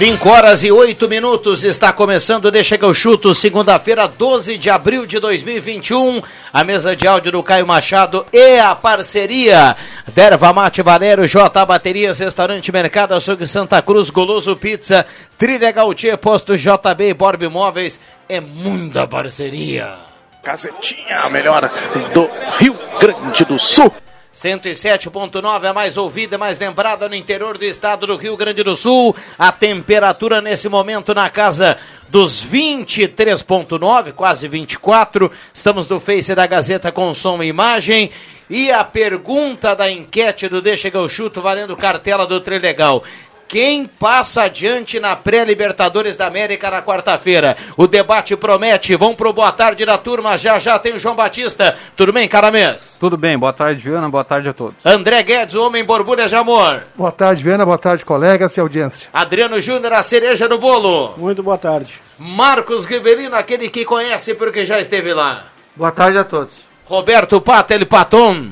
[0.00, 5.04] Cinco horas e oito minutos está começando Deixa que eu chuto, segunda-feira, 12 de abril
[5.04, 6.22] de 2021.
[6.50, 9.76] A mesa de áudio do Caio Machado e a parceria
[10.08, 15.04] Derva Mate Valério, J Baterias, Restaurante Mercado Açougue Santa Cruz, Goloso Pizza,
[15.36, 18.00] Trilha Gautier, Posto JB Borb Imóveis.
[18.26, 19.96] É muita parceria.
[20.42, 21.70] Casetinha, a melhor
[22.14, 22.26] do
[22.58, 23.92] Rio Grande do Sul.
[24.36, 29.14] 107.9 é mais ouvida, mais lembrada no interior do estado do Rio Grande do Sul.
[29.38, 31.76] A temperatura nesse momento na casa
[32.08, 35.30] dos 23.9, quase 24.
[35.52, 38.10] Estamos no Face da Gazeta com som e imagem.
[38.48, 43.04] E a pergunta da enquete do Deixa que eu chuto, valendo cartela do Trilegal.
[43.50, 47.56] Quem passa adiante na pré-Libertadores da América na quarta-feira?
[47.76, 48.94] O debate promete.
[48.94, 50.38] Vamos pro boa tarde da turma.
[50.38, 51.76] Já já tem o João Batista.
[51.96, 52.96] Tudo bem, Caramês?
[53.00, 53.36] Tudo bem.
[53.36, 54.08] Boa tarde, Viana.
[54.08, 54.76] Boa tarde a todos.
[54.86, 56.84] André Guedes, o homem borbulha de amor.
[56.94, 57.66] Boa tarde, Viana.
[57.66, 59.10] Boa tarde, colegas e audiência.
[59.12, 61.14] Adriano Júnior, a cereja do bolo.
[61.16, 62.00] Muito boa tarde.
[62.16, 65.46] Marcos Rivelino, aquele que conhece porque já esteve lá.
[65.74, 66.52] Boa tarde a todos.
[66.84, 68.50] Roberto Pata, ele Paton.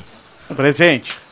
[0.56, 1.27] Presente.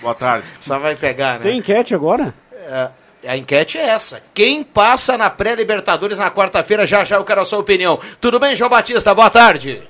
[0.00, 0.46] Boa tarde.
[0.60, 1.44] Só vai pegar, né?
[1.44, 2.34] Tem enquete agora?
[2.52, 2.90] É,
[3.26, 4.22] a enquete é essa.
[4.32, 6.86] Quem passa na pré-Libertadores na quarta-feira?
[6.86, 8.00] Já já eu quero a sua opinião.
[8.20, 9.14] Tudo bem, João Batista?
[9.14, 9.82] Boa tarde.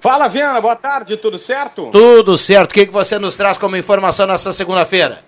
[0.00, 0.60] Fala, Viana.
[0.60, 1.16] Boa tarde.
[1.16, 1.90] Tudo certo?
[1.90, 2.70] Tudo certo.
[2.70, 5.24] O que, que você nos traz como informação nessa segunda-feira?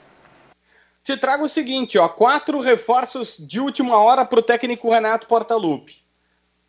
[1.03, 2.07] Te trago o seguinte, ó.
[2.07, 5.97] Quatro reforços de última hora para o técnico Renato Portaluppi.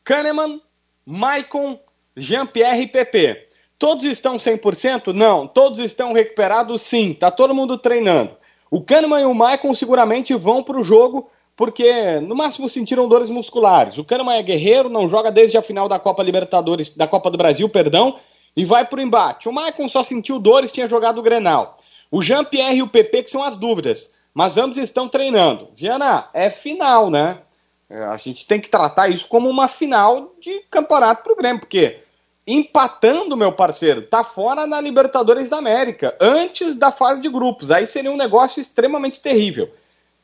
[0.04, 0.62] Kahneman,
[1.06, 1.78] Maicon,
[2.16, 3.49] Jean-Pierre e PP.
[3.80, 5.14] Todos estão 100%?
[5.14, 5.48] Não.
[5.48, 6.82] Todos estão recuperados?
[6.82, 7.14] Sim.
[7.14, 8.38] Tá todo mundo treinando.
[8.70, 13.30] O Kahneman e o Maicon seguramente vão para o jogo porque no máximo sentiram dores
[13.30, 13.98] musculares.
[13.98, 17.38] O Kahneman é guerreiro, não joga desde a final da Copa Libertadores, da Copa do
[17.38, 18.18] Brasil, perdão,
[18.56, 19.50] e vai pro embate.
[19.50, 21.78] O Maicon só sentiu dores, tinha jogado o Grenal.
[22.10, 25.68] O Jean-Pierre e o PP que são as dúvidas, mas ambos estão treinando.
[25.76, 27.40] Viana, é final, né?
[27.90, 32.00] A gente tem que tratar isso como uma final de campeonato pro Grêmio, porque
[32.52, 37.70] empatando, meu parceiro, tá fora na Libertadores da América, antes da fase de grupos.
[37.70, 39.70] Aí seria um negócio extremamente terrível.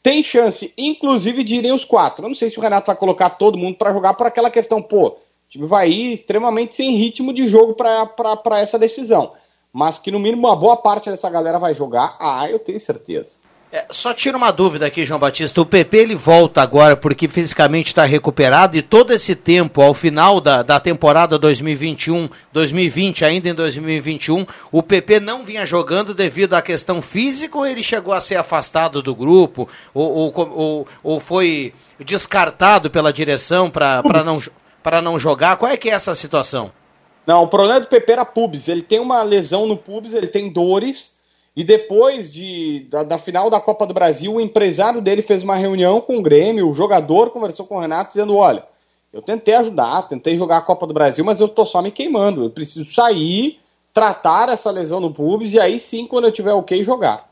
[0.02, 2.26] Tem chance, inclusive, de irem os quatro.
[2.26, 4.82] Eu não sei se o Renato vai colocar todo mundo para jogar por aquela questão,
[4.82, 5.18] pô, o
[5.50, 9.34] time vai ir extremamente sem ritmo de jogo para essa decisão.
[9.72, 13.40] Mas que no mínimo uma boa parte dessa galera vai jogar, ah, eu tenho certeza.
[13.76, 15.60] É, só tira uma dúvida aqui, João Batista.
[15.60, 20.40] O PP ele volta agora porque fisicamente está recuperado e todo esse tempo, ao final
[20.40, 26.62] da, da temporada 2021, 2020, ainda em 2021, o PP não vinha jogando devido à
[26.62, 31.74] questão física ou ele chegou a ser afastado do grupo ou, ou, ou, ou foi
[32.00, 34.42] descartado pela direção para não,
[34.82, 35.58] para não jogar?
[35.58, 36.72] Qual é que é essa situação?
[37.28, 38.70] Não, o problema do PP era pubis.
[38.70, 41.15] Ele tem uma lesão no pubis, ele tem dores
[41.56, 45.56] e depois de, da, da, final da Copa do Brasil, o empresário dele fez uma
[45.56, 48.64] reunião com o Grêmio, o jogador conversou com o Renato dizendo: olha,
[49.14, 52.44] eu tentei ajudar, tentei jogar a Copa do Brasil, mas eu tô só me queimando.
[52.44, 53.60] Eu preciso sair,
[53.94, 57.30] tratar essa lesão no pubis e aí sim, quando eu tiver ok, jogar.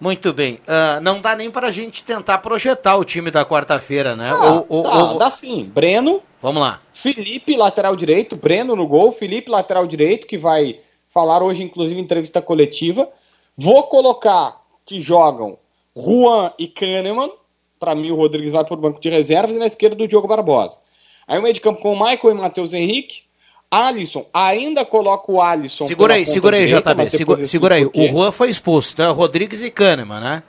[0.00, 0.54] Muito bem.
[0.54, 4.30] Uh, não dá nem pra gente tentar projetar o time da quarta-feira, né?
[4.30, 5.18] Ah, ou, ou, tá, ou...
[5.18, 5.64] Dá sim.
[5.64, 6.22] Breno.
[6.40, 6.80] Vamos lá.
[6.94, 8.34] Felipe, lateral direito.
[8.34, 9.12] Breno no gol.
[9.12, 10.80] Felipe, lateral direito, que vai
[11.10, 13.08] falar hoje, inclusive, em entrevista coletiva.
[13.56, 15.58] Vou colocar que jogam
[15.94, 17.30] Juan e Kahneman.
[17.78, 20.28] Para mim, o Rodrigues vai para o banco de reservas e na esquerda o Diogo
[20.28, 20.78] Barbosa.
[21.26, 23.22] Aí o meio de campo com o Michael e Matheus Henrique.
[23.70, 25.84] Alisson, ainda coloca o Alisson.
[25.84, 27.10] Segura aí, segura aí, direita, JB.
[27.10, 27.84] Segura, segura aí.
[27.86, 30.42] O Juan foi expulso, então é Rodrigues e Kahneman, né?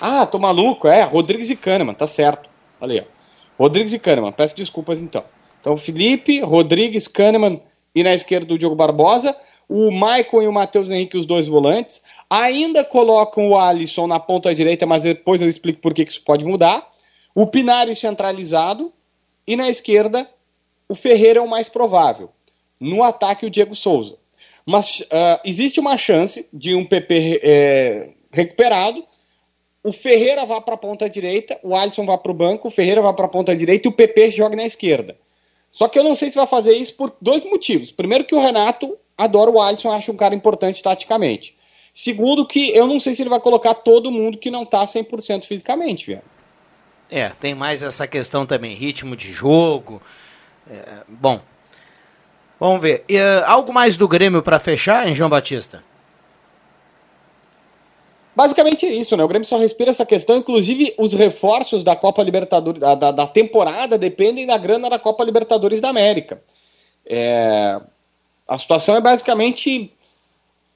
[0.00, 2.48] Ah, tô maluco, é, Rodrigues e Kahneman, tá certo.
[2.80, 3.16] Olha aí, ó.
[3.58, 5.24] Rodrigues e Kahneman, peço desculpas então.
[5.60, 7.60] Então, Felipe, Rodrigues, Kahneman
[7.96, 9.34] e na esquerda o Diogo Barbosa.
[9.68, 12.02] o Maicon e o Matheus Henrique, os dois volantes.
[12.28, 16.44] Ainda colocam o Alisson na ponta direita, mas depois eu explico por que isso pode
[16.44, 16.86] mudar.
[17.34, 18.92] O Pinari centralizado.
[19.46, 20.28] E na esquerda,
[20.88, 22.30] o Ferreira é o mais provável.
[22.78, 24.16] No ataque, o Diego Souza.
[24.64, 29.04] Mas uh, existe uma chance de um PP é, recuperado.
[29.82, 33.00] O Ferreira vá para a ponta direita, o Alisson vá para o banco, o Ferreira
[33.00, 35.16] vá para a ponta direita e o PP joga na esquerda.
[35.76, 37.90] Só que eu não sei se vai fazer isso por dois motivos.
[37.90, 41.54] Primeiro, que o Renato adora o Alisson, acha um cara importante taticamente.
[41.92, 45.44] Segundo, que eu não sei se ele vai colocar todo mundo que não está 100%
[45.44, 46.20] fisicamente, viu?
[47.10, 50.00] É, tem mais essa questão também, ritmo de jogo.
[50.66, 51.42] É, bom,
[52.58, 53.04] vamos ver.
[53.06, 55.84] E, uh, algo mais do Grêmio para fechar, hein, João Batista?
[58.36, 59.24] Basicamente é isso, né?
[59.24, 60.36] O Grêmio só respira essa questão.
[60.36, 65.24] Inclusive, os reforços da Copa Libertadores, da, da, da temporada, dependem da grana da Copa
[65.24, 66.42] Libertadores da América.
[67.06, 67.80] É,
[68.46, 69.90] a situação é basicamente.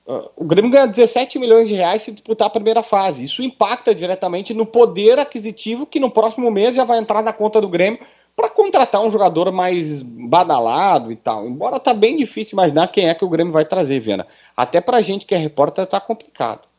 [0.07, 3.25] Uh, o Grêmio ganha 17 milhões de reais se disputar a primeira fase.
[3.25, 7.61] Isso impacta diretamente no poder aquisitivo que no próximo mês já vai entrar na conta
[7.61, 8.01] do Grêmio
[8.35, 11.47] para contratar um jogador mais badalado e tal.
[11.47, 14.27] Embora tá bem difícil imaginar quem é que o Grêmio vai trazer, Viana.
[14.57, 16.69] Até pra gente que é repórter tá complicado.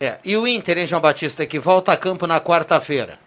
[0.00, 3.18] É, e o Inter, hein, João Batista, que volta a campo na quarta-feira?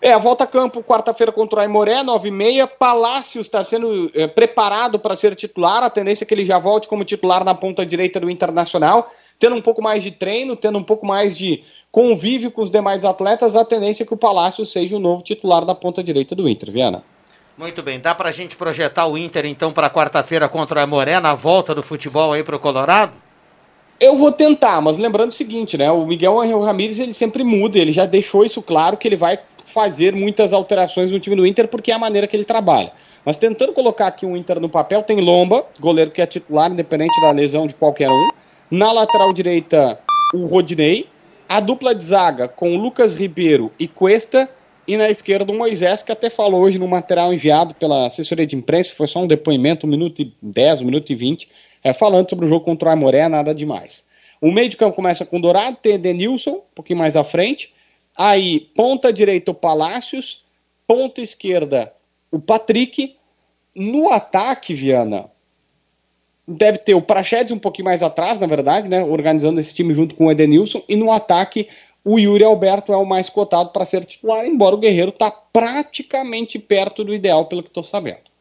[0.00, 2.68] É, volta a campo quarta-feira contra o Aimoré, 9h30.
[2.78, 5.82] Palácios está sendo é, preparado para ser titular.
[5.82, 9.56] A tendência é que ele já volte como titular na ponta direita do Internacional, tendo
[9.56, 13.56] um pouco mais de treino, tendo um pouco mais de convívio com os demais atletas.
[13.56, 16.70] A tendência é que o Palácio seja o novo titular da ponta direita do Inter,
[16.70, 17.02] Viana.
[17.58, 21.18] Muito bem, dá para a gente projetar o Inter então para quarta-feira contra o Aimoré
[21.18, 23.12] na volta do futebol aí para o Colorado?
[24.00, 25.90] Eu vou tentar, mas lembrando o seguinte, né?
[25.90, 30.14] O Miguel Ramírez ele sempre muda, ele já deixou isso claro que ele vai fazer
[30.14, 32.92] muitas alterações no time do Inter porque é a maneira que ele trabalha.
[33.24, 37.20] Mas tentando colocar aqui o Inter no papel, tem Lomba, goleiro que é titular, independente
[37.20, 38.30] da lesão de qualquer um.
[38.70, 39.98] Na lateral direita,
[40.34, 41.06] o Rodinei.
[41.48, 44.48] A dupla de zaga com Lucas Ribeiro e Cuesta.
[44.88, 48.56] E na esquerda, o Moisés, que até falou hoje no material enviado pela assessoria de
[48.56, 51.48] imprensa, foi só um depoimento, um minuto e 10, um minuto e 20
[51.82, 54.04] é, falando sobre o jogo contra o Aimoré, nada demais.
[54.40, 57.72] O meio de campo começa com Dourado, tem Denilson, um pouquinho mais à frente.
[58.16, 60.44] Aí, ponta direita, o Palácios.
[60.86, 61.92] Ponta esquerda,
[62.30, 63.16] o Patrick.
[63.74, 65.30] No ataque, Viana,
[66.46, 69.02] deve ter o Prachedes um pouquinho mais atrás, na verdade, né?
[69.02, 70.82] Organizando esse time junto com o Edenilson.
[70.88, 71.68] E no ataque,
[72.04, 76.58] o Yuri Alberto é o mais cotado para ser titular, embora o Guerreiro está praticamente
[76.58, 78.31] perto do ideal, pelo que estou sabendo.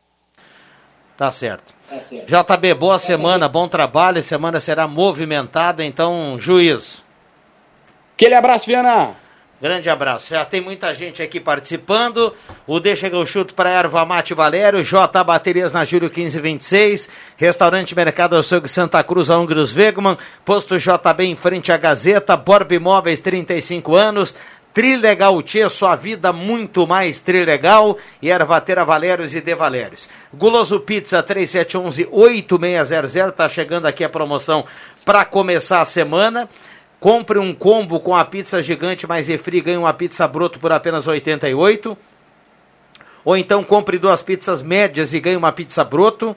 [1.21, 1.71] Tá certo.
[1.87, 2.25] Tá certo.
[2.25, 4.17] JB, boa semana, bom trabalho.
[4.17, 7.03] A semana será movimentada, então, juízo.
[8.15, 9.11] Aquele abraço, Viana.
[9.61, 10.31] Grande abraço.
[10.31, 12.35] Já tem muita gente aqui participando.
[12.65, 14.83] O D chega o chute para Erva Mate Valério.
[14.83, 17.07] J Baterias na Júlio 1526.
[17.37, 20.17] Restaurante Mercado Açougue Santa Cruz, a Ungros Wegman.
[20.43, 22.35] Posto JB em frente à Gazeta.
[22.35, 24.35] Borb Imóveis, 35 anos.
[24.73, 27.97] Trilegal Tia, sua vida muito mais Trilegal.
[28.21, 30.09] E Ervatera Valérios e De Valérios.
[30.33, 33.31] Guloso Pizza 3711-8600.
[33.31, 34.65] Tá chegando aqui a promoção
[35.03, 36.49] para começar a semana.
[36.99, 41.07] Compre um combo com a pizza gigante mais refri ganhe uma pizza broto por apenas
[41.07, 41.97] 88.
[43.25, 46.35] Ou então compre duas pizzas médias e ganhe uma pizza broto.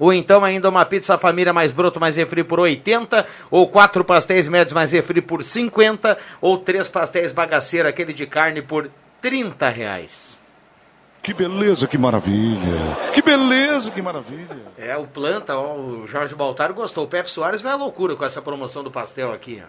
[0.00, 4.48] Ou então ainda uma pizza família mais broto mais refri por 80, ou quatro pastéis
[4.48, 8.90] médios mais refri por 50, ou três pastéis bagaceira, aquele de carne por
[9.20, 10.40] 30 reais.
[11.22, 12.96] Que beleza, que maravilha.
[13.12, 14.56] Que beleza, que maravilha.
[14.78, 17.04] É, o planta, ó, o Jorge Baltar gostou.
[17.04, 19.62] O Pepe Soares vai à loucura com essa promoção do pastel aqui.
[19.62, 19.66] Ó.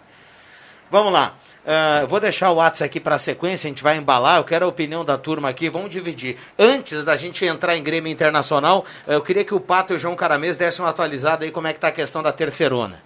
[0.90, 1.36] Vamos lá.
[1.64, 4.38] Uh, vou deixar o WhatsApp aqui para a sequência, a gente vai embalar.
[4.38, 6.38] Eu quero a opinião da turma aqui, vamos dividir.
[6.58, 10.00] Antes da gente entrar em Grêmio Internacional, uh, eu queria que o Pato e o
[10.00, 13.02] João Caramês dessem uma atualizada aí como é que está a questão da terceirona.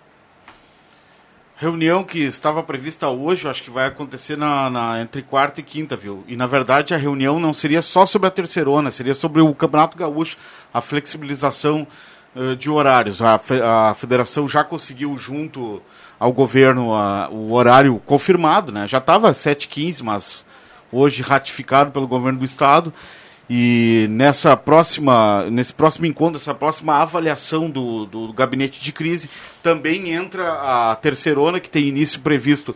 [1.57, 5.95] Reunião que estava prevista hoje, acho que vai acontecer na, na, entre quarta e quinta,
[5.95, 6.21] viu?
[6.27, 9.97] E na verdade a reunião não seria só sobre a terceirona, seria sobre o Campeonato
[9.97, 10.37] Gaúcho,
[10.73, 11.87] a flexibilização
[12.57, 13.21] de horários.
[13.21, 13.39] A,
[13.89, 15.81] a federação já conseguiu junto
[16.19, 18.87] ao governo a, o horário confirmado, né?
[18.87, 20.45] Já estava 7h15, mas
[20.91, 22.93] hoje ratificado pelo governo do estado.
[23.47, 29.29] E nessa próxima, nesse próximo encontro, essa próxima avaliação do, do, do gabinete de crise,
[29.61, 32.75] também entra a terceirona, que tem início previsto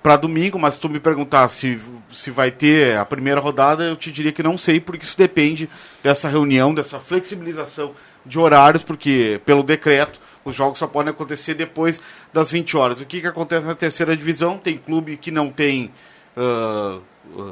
[0.00, 1.80] para domingo, mas se tu me perguntar se,
[2.12, 5.68] se vai ter a primeira rodada, eu te diria que não sei, porque isso depende
[6.02, 7.92] dessa reunião, dessa flexibilização
[8.24, 12.00] de horários, porque pelo decreto os jogos só podem acontecer depois
[12.32, 13.00] das 20 horas.
[13.00, 14.58] O que, que acontece na terceira divisão?
[14.58, 15.90] Tem clube que não tem
[16.36, 17.00] uh,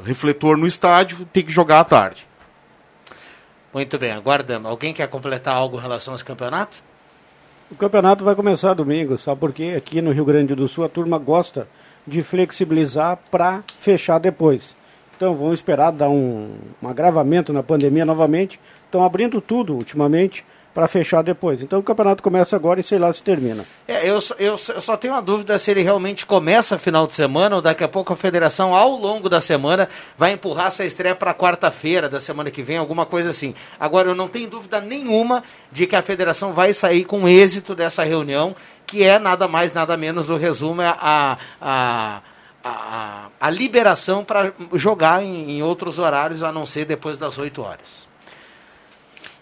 [0.03, 2.27] refletor no estádio, tem que jogar à tarde.
[3.73, 4.69] Muito bem, aguardamos.
[4.69, 6.77] Alguém quer completar algo em relação a esse campeonato?
[7.71, 9.73] O campeonato vai começar domingo, sabe por quê?
[9.75, 11.67] Aqui no Rio Grande do Sul a turma gosta
[12.05, 14.75] de flexibilizar para fechar depois.
[15.15, 18.59] Então vão esperar dar um, um agravamento na pandemia novamente.
[18.85, 21.61] Estão abrindo tudo ultimamente para fechar depois.
[21.61, 23.65] Então o campeonato começa agora e sei lá se termina.
[23.87, 27.57] É, eu, eu, eu só tenho uma dúvida se ele realmente começa final de semana
[27.57, 29.87] ou daqui a pouco a federação, ao longo da semana,
[30.17, 33.53] vai empurrar essa estreia para quarta-feira da semana que vem, alguma coisa assim.
[33.79, 38.03] Agora, eu não tenho dúvida nenhuma de que a federação vai sair com êxito dessa
[38.03, 38.55] reunião,
[38.87, 42.21] que é nada mais, nada menos, o resumo, é a, a,
[42.63, 47.61] a, a liberação para jogar em, em outros horários, a não ser depois das 8
[47.61, 48.12] horas.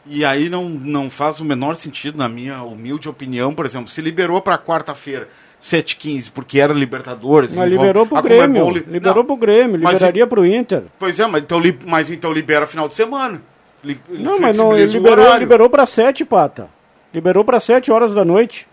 [0.06, 4.02] E aí não, não faz o menor sentido, na minha humilde opinião, por exemplo, se
[4.02, 5.28] liberou para quarta-feira,
[5.62, 7.54] 7h15, porque era Libertadores.
[7.56, 8.46] Mas liberou pro a Grêmio.
[8.66, 10.84] Comebol li- Liberou Não, pro Grêmio, mas liberaria pro Inter.
[10.98, 13.42] Pois é, mas então, li- mas então libera final de semana.
[13.84, 16.68] Li- Não, mas não, o liberou, liberou para sete, Pata.
[17.14, 18.68] Liberou para sete horas da noite.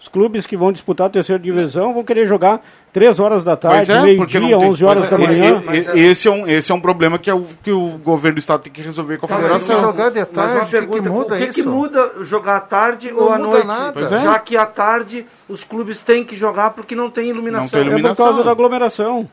[0.00, 2.60] Os clubes que vão disputar a terceira divisão vão querer jogar
[2.92, 5.60] três horas da tarde, é, meio-dia, tem- 11 horas é, da manhã.
[5.94, 8.38] e- esse, é um, esse é um problema que, é o, que o governo do
[8.38, 9.74] estado tem que resolver com a Tá, mas federação.
[9.76, 11.68] se jogar de Mas tarde, que, pergunta, que muda o que, que isso?
[11.68, 13.66] muda jogar à tarde Não ou à noite?
[14.14, 14.20] é.
[14.20, 17.64] Já que à tarde os clubes têm que jogar porque não tem iluminação.
[17.64, 18.24] Não tem É por iluminação.
[18.26, 19.28] causa da aglomeração.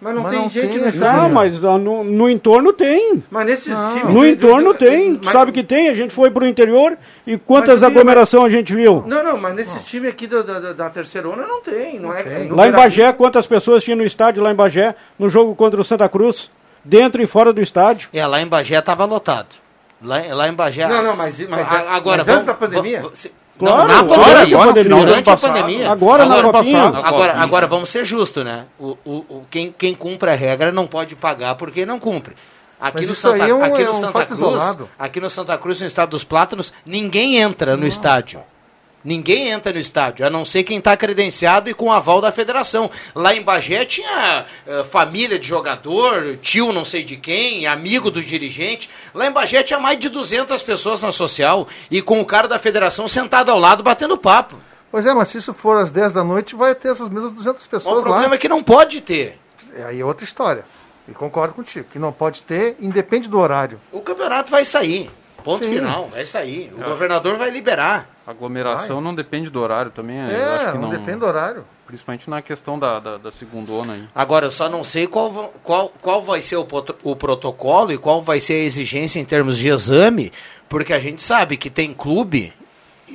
[0.00, 1.22] Mas não Mas tem não gente tem, no estádio.
[1.22, 3.22] Não, mas ah, no, no entorno tem.
[3.28, 4.14] Mas nesses times.
[4.14, 5.18] No entorno tem.
[5.24, 5.88] mas- Sabe que tem?
[5.88, 9.02] A gente foi pro interior e quantas aglomerações a gente viu?
[9.06, 11.98] Não, não, mas nesses times aqui da, da, da terceira onda não tem.
[11.98, 15.28] Não é, no Lá em Bagé, quantas pessoas tinha no estádio lá em Bagé, no
[15.28, 16.48] jogo contra o Santa Cruz?
[16.84, 18.08] Dentro e fora do estádio.
[18.12, 19.48] É, lá em Bagé estava lotado.
[20.00, 20.86] Lá, lá em Bagé.
[20.86, 23.02] Não, não, mas, mas, A- agora, mas antes vamos- da pandemia?
[23.02, 24.88] vamos- se- Claro, não, na agora, pandemia, agora, durante
[25.24, 25.90] do ano a pandemia.
[25.92, 26.82] Agora na agora, Copinha.
[26.84, 28.64] agora, agora vamos ser justos, né?
[28.78, 32.36] O, o, o- quem, quem cumpre a regra não pode pagar porque não cumpre.
[32.80, 34.88] Aqui Mas no Santa, é um- aqui é no um Santa fato Cruz, isolado.
[34.96, 38.40] aqui no Santa Cruz, no estado dos Plátanos, ninguém entra no estádio.
[39.08, 42.90] Ninguém entra no estádio, a não ser quem está credenciado e com aval da federação.
[43.14, 48.22] Lá em Bagé tinha eh, família de jogador, tio não sei de quem, amigo do
[48.22, 48.90] dirigente.
[49.14, 52.58] Lá em Bagé tinha mais de 200 pessoas na social e com o cara da
[52.58, 54.56] federação sentado ao lado batendo papo.
[54.90, 57.64] Pois é, mas se isso for às 10 da noite, vai ter essas mesmas 200
[57.64, 58.34] O pessoas problema lá.
[58.34, 59.38] é que não pode ter.
[59.74, 60.66] É, Aí é outra história.
[61.08, 63.80] E concordo contigo, que não pode ter, independe do horário.
[63.90, 65.10] O campeonato vai sair.
[65.48, 65.76] Ponto Sim.
[65.76, 66.70] final, vai sair.
[66.76, 68.06] O governador vai liberar.
[68.26, 70.18] Aglomeração não depende do horário também.
[70.18, 71.64] eu É, acho que não, não, depende do horário.
[71.86, 74.04] Principalmente na questão da, da, da segundona aí.
[74.14, 76.68] Agora, eu só não sei qual, qual, qual vai ser o,
[77.02, 80.30] o protocolo e qual vai ser a exigência em termos de exame,
[80.68, 82.52] porque a gente sabe que tem clube,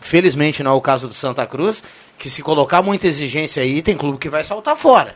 [0.02, 1.84] felizmente não é o caso do Santa Cruz,
[2.18, 5.16] que se colocar muita exigência aí, tem clube que vai saltar fora.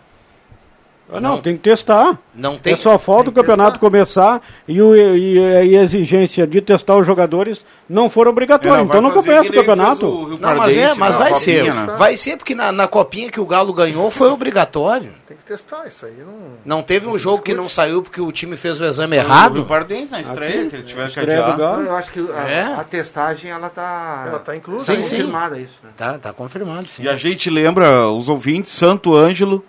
[1.10, 1.42] Ah, não, Não.
[1.42, 2.18] tem que testar.
[2.36, 2.74] Não tem.
[2.74, 5.38] é só falta o tem que campeonato começar e, o, e,
[5.70, 8.82] e a exigência de testar os jogadores não for obrigatória.
[8.84, 10.06] Então não começa o que campeonato.
[10.06, 11.74] o Não, mas, é, mas vai Copinha, ser.
[11.74, 11.96] né?
[11.98, 15.12] Vai ser porque na, na copinha que o Galo ganhou foi obrigatório.
[15.26, 16.14] Tem que testar isso aí.
[16.20, 16.78] Não...
[16.78, 17.64] Não teve um se jogo que discute.
[17.64, 19.66] não saiu porque o time fez o exame O errado.
[19.66, 21.58] Pardense na estreia, que ele tiver que adiar.
[21.58, 21.84] Galo.
[21.84, 22.64] Eu acho que a, É?
[22.64, 24.26] a testagem ela tá.
[24.28, 24.94] Ela tá inclusa.
[24.94, 25.10] Tá sim.
[25.10, 25.80] confirmada isso.
[25.84, 25.90] Né?
[25.96, 27.04] Tá, tá confirmado, sim.
[27.04, 29.64] E a gente lembra os ouvintes, Santo Ângelo,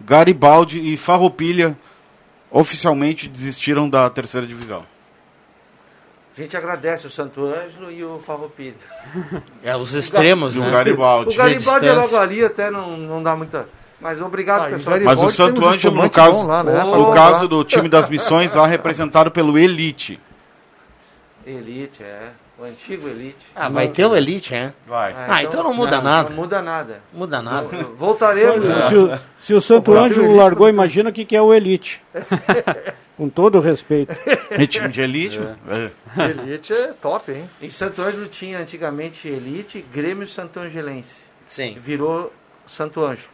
[0.00, 1.76] Garibaldi e Farroupilha
[2.50, 4.84] oficialmente desistiram da terceira divisão.
[6.36, 8.74] A gente agradece o Santo Ângelo e o Farroupilha.
[9.62, 10.70] É os extremos, Do né?
[10.70, 11.34] Garibaldi.
[11.34, 13.68] O Garibaldi é logo ali, até não, não dá muita.
[14.00, 14.98] Mas obrigado, Ah, pessoal.
[15.02, 18.52] Mas o Santo Ângelo, no caso, lá, né, pra no caso do time das missões,
[18.52, 20.20] lá representado pelo Elite.
[21.46, 22.30] Elite, é.
[22.64, 23.46] O antigo Elite.
[23.54, 24.72] Ah, vai ter o Elite, né?
[24.86, 25.14] Vai.
[25.14, 26.30] Ah, então não muda nada.
[26.30, 27.02] Não muda nada.
[27.12, 27.68] Muda nada.
[27.98, 28.64] Voltaremos.
[28.64, 28.88] Olha, né?
[28.88, 32.00] se, o, se o Santo Elite, largou, imagina o que, que é o Elite.
[33.18, 34.16] Com todo o respeito.
[34.50, 35.38] É time de Elite.
[35.68, 35.90] é.
[36.30, 37.50] Elite é top, hein?
[37.60, 41.16] Em Santo Ângelo tinha antigamente Elite, Grêmio Santo Angelense.
[41.44, 41.76] Sim.
[41.78, 42.32] Virou
[42.66, 43.28] Santo Ângelo.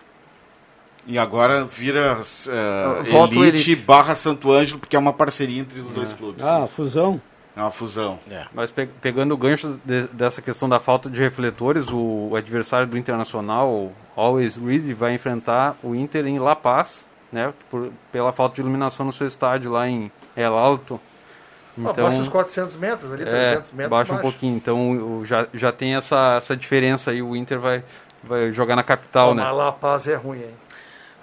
[1.06, 3.76] E agora vira é, o Elite, Elite.
[3.76, 6.44] barra Santo Ângelo, porque é uma parceria entre os dois clubes.
[6.44, 7.20] Ah, fusão.
[7.60, 8.18] É uma fusão.
[8.54, 12.86] Mas pe- pegando o gancho de- dessa questão da falta de refletores, o, o adversário
[12.86, 17.52] do Internacional, o Always Ready, vai enfrentar o Inter em La Paz, né?
[17.68, 20.98] Por- pela falta de iluminação no seu estádio lá em El Alto.
[21.76, 23.90] Então, Abaixo dos 400 metros, ali, 300 é, metros.
[23.90, 24.30] baixa um baixo.
[24.30, 24.56] pouquinho.
[24.56, 27.20] Então o- já, já tem essa, essa diferença aí.
[27.22, 27.84] O Inter vai,
[28.24, 29.44] vai jogar na capital, Pô, né?
[29.44, 30.54] Mas La Paz é ruim, hein?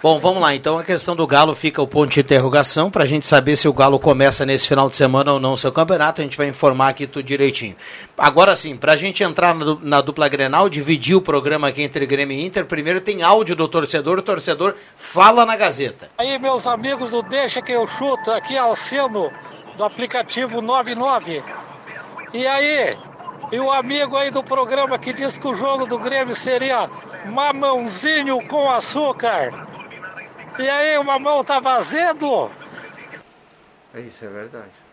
[0.00, 0.54] Bom, vamos lá.
[0.54, 3.66] Então a questão do Galo fica o ponto de interrogação para a gente saber se
[3.66, 6.20] o Galo começa nesse final de semana ou não o seu campeonato.
[6.20, 7.74] A gente vai informar aqui tudo direitinho.
[8.16, 11.82] Agora sim, para a gente entrar na, du- na dupla Grenal, dividir o programa aqui
[11.82, 14.18] entre Grêmio e Inter, primeiro tem áudio do torcedor.
[14.20, 16.08] O torcedor fala na Gazeta.
[16.16, 19.32] Aí, meus amigos do Deixa Que Eu Chuto, aqui é Alcino,
[19.76, 21.42] do aplicativo 99.
[22.32, 22.96] E aí,
[23.50, 26.88] E o amigo aí do programa que diz que o jogo do Grêmio seria
[27.32, 29.66] mamãozinho com açúcar.
[30.58, 32.50] E aí, o mamão tá vazendo?
[33.94, 34.88] Isso é verdade.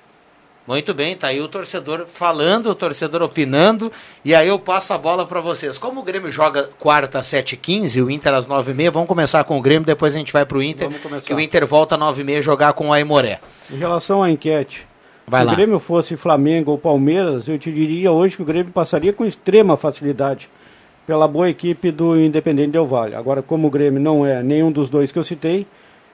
[0.67, 3.91] Muito bem, tá aí o torcedor falando, o torcedor opinando,
[4.23, 5.77] e aí eu passo a bola para vocês.
[5.77, 9.61] Como o Grêmio joga quarta às 7h15, o Inter às 9h30, vamos começar com o
[9.61, 10.89] Grêmio, depois a gente vai pro Inter,
[11.23, 13.39] que o Inter volta às 9h30 jogar com o Aimoré.
[13.69, 14.87] Em relação à enquete,
[15.27, 15.53] Vai se lá.
[15.53, 19.23] o Grêmio fosse Flamengo ou Palmeiras, eu te diria hoje que o Grêmio passaria com
[19.23, 20.49] extrema facilidade
[21.05, 23.15] pela boa equipe do Independente Del Vale.
[23.15, 25.65] Agora, como o Grêmio não é nenhum dos dois que eu citei,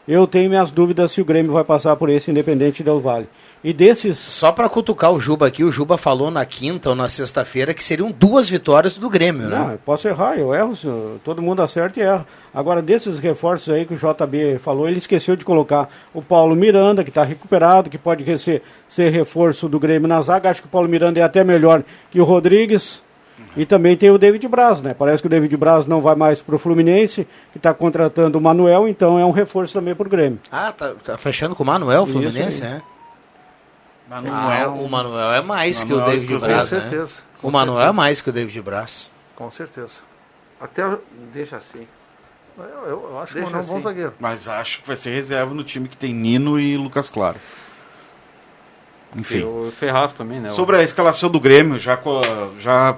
[0.07, 3.29] eu tenho minhas dúvidas se o Grêmio vai passar por esse Independente Del Vale.
[3.63, 4.17] E desses.
[4.17, 7.83] Só para cutucar o Juba aqui, o Juba falou na quinta ou na sexta-feira que
[7.83, 9.59] seriam duas vitórias do Grêmio, né?
[9.59, 12.25] Não, eu posso errar, eu erro, todo mundo acerta e erra.
[12.51, 17.03] Agora, desses reforços aí que o JB falou, ele esqueceu de colocar o Paulo Miranda,
[17.03, 20.49] que está recuperado, que pode ser, ser reforço do Grêmio na zaga.
[20.49, 23.03] Acho que o Paulo Miranda é até melhor que o Rodrigues.
[23.57, 24.93] E também tem o David Braz, né?
[24.93, 28.41] Parece que o David Braz não vai mais para o Fluminense, que está contratando o
[28.41, 30.39] Manuel, então é um reforço também para o Grêmio.
[30.51, 32.73] Ah, tá, tá fechando com o Manuel, o Fluminense, aí.
[32.75, 32.81] é?
[34.09, 34.33] Manuel.
[34.33, 36.37] Ah, o Manuel é mais que o Manuel David.
[36.39, 36.81] Braz, Com né?
[36.81, 37.93] certeza, com O Manuel é certeza.
[37.97, 39.11] mais que o David Braz.
[39.35, 39.99] Com certeza.
[40.59, 40.83] Até
[41.33, 41.87] deixa assim.
[42.57, 43.83] Eu, eu- eu acho Deixa que o Manuel é um bom assim.
[43.83, 44.13] zagueiro.
[44.19, 47.37] Mas acho que vai ser reserva no time que tem Nino e Lucas Claro.
[49.15, 49.39] Enfim.
[49.39, 50.51] E o Ferraz também, né?
[50.51, 51.99] Sobre a escalação do Grêmio, já,
[52.59, 52.95] já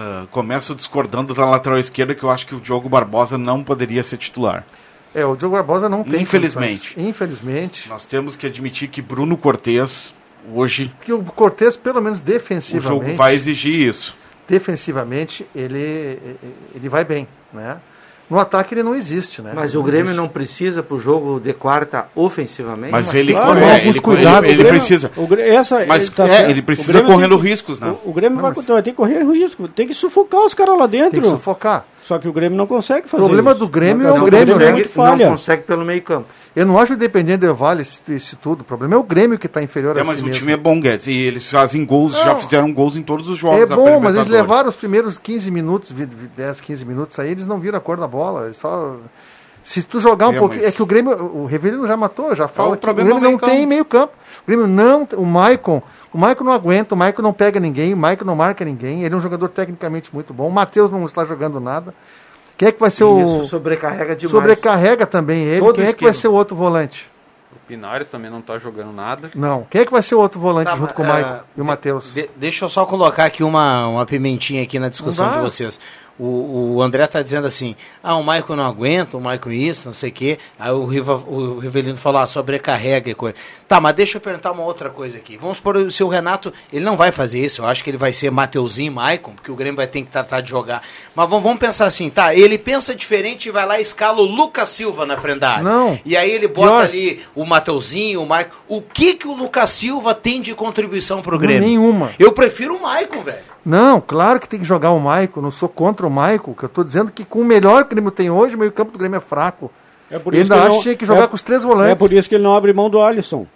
[0.00, 4.00] ah, começo discordando da lateral esquerda, que eu acho que o Diogo Barbosa não poderia
[4.02, 4.64] ser titular.
[5.12, 6.94] É, o Diogo Barbosa não tem Infelizmente.
[6.94, 7.08] condições.
[7.08, 7.88] Infelizmente.
[7.88, 10.12] Nós temos que admitir que Bruno Cortes
[10.54, 12.88] hoje Que o Cortez, pelo menos o defensivamente.
[13.06, 14.16] jogo vai exigir isso.
[14.46, 16.18] defensivamente ele,
[16.74, 17.78] ele vai bem, né?
[18.30, 19.52] No ataque ele não existe, né?
[19.54, 22.92] Mas o Grêmio não precisa pro jogo de quarta ofensivamente?
[22.92, 24.50] Mas ele, claro, é, alguns ele, cuidados.
[24.50, 25.10] ele, ele O Grêmio- precisa.
[25.16, 27.94] o Grê- essa, Mas tá é, ele O precisa Grêmio correndo tem riscos, né?
[28.04, 30.78] O, o Grêmio vai, Mas- vai ter que correr risco, tem que sufocar os caras
[30.78, 31.12] lá dentro.
[31.12, 31.86] Tem que sufocar.
[32.04, 33.60] Só que o Grêmio não consegue O fazer problema isso.
[33.60, 34.72] do Grêmio Não é o consegue, Grêmio, é né?
[34.72, 36.26] muito não consegue pelo meio campo.
[36.56, 38.62] Eu não acho o Independente Del Vale esse, esse tudo.
[38.62, 40.40] O problema é o Grêmio que está inferior É, a mas si o mesmo.
[40.40, 41.06] time é bom, Guedes.
[41.06, 42.40] E eles fazem gols, já Não.
[42.40, 43.68] fizeram gols em todos os É jogos.
[43.68, 47.30] da bom, mas eles levaram os primeiros 15 minutos, vi- vi- 10, 15 minutos aí,
[47.30, 48.17] eles não viram a cor da bola.
[48.44, 48.96] Eles Só...
[49.64, 50.62] Se tu jogar um É, pouquinho.
[50.62, 53.12] mas- É que o Grêmio, o Revelino já matou, já fala o que o Grêmio
[53.12, 54.14] é o não tem meio campo.
[54.42, 55.06] O Grêmio não.
[55.14, 55.82] O Maicon.
[56.10, 59.04] O Maicon não aguenta, o Maicon não pega ninguém, o Maicon não marca ninguém.
[59.04, 60.48] Ele é um jogador tecnicamente muito bom.
[60.48, 61.92] O Matheus não está jogando nada.
[62.56, 63.20] Quem é que vai ser o.
[63.20, 64.30] Isso sobrecarrega demais.
[64.30, 65.60] Sobrecarrega também ele.
[65.60, 66.12] Todo Quem é que esquema.
[66.12, 67.10] vai ser o outro volante?
[67.52, 69.30] O Pinares também não tá jogando nada.
[69.34, 69.66] Não.
[69.68, 71.60] Quem é que vai ser o outro volante Tá, junto com o é, Maicon e
[71.60, 72.14] o Matheus?
[72.14, 75.78] De- deixa eu só colocar aqui uma, uma pimentinha aqui na discussão de vocês.
[76.18, 79.94] O, o André tá dizendo assim, ah, o Maicon não aguenta, o Maicon isso, não
[79.94, 80.38] sei o quê.
[80.58, 83.36] Aí o, Riva, o Rivelino falou, ah, sobrecarrega e coisa.
[83.68, 85.36] Tá, mas deixa eu perguntar uma outra coisa aqui.
[85.36, 88.12] Vamos supor, se o Renato, ele não vai fazer isso, eu acho que ele vai
[88.12, 90.82] ser Mateuzinho e Maicon, porque o Grêmio vai ter que tratar de jogar.
[91.14, 94.24] Mas vamos, vamos pensar assim, tá, ele pensa diferente e vai lá e escala o
[94.24, 95.62] Lucas Silva na frente da área.
[95.62, 95.98] Não.
[96.04, 96.82] E aí ele bota Pior.
[96.82, 98.56] ali o Mateuzinho, o Maicon.
[98.66, 101.68] O que que o Lucas Silva tem de contribuição pro Grêmio?
[101.68, 102.10] Nenhuma.
[102.18, 103.57] Eu prefiro o Maicon, velho.
[103.68, 105.42] Não, claro que tem que jogar o Maicon.
[105.42, 107.94] Não sou contra o Maicon, que eu estou dizendo que com o melhor que o
[107.96, 109.70] Grêmio tem hoje, o meio campo do Grêmio é fraco.
[110.10, 111.42] É por Eu isso ainda ele acho não- que tinha que jogar é- com os
[111.42, 111.92] três volantes.
[111.92, 113.46] É por isso que ele não abre mão do Alisson.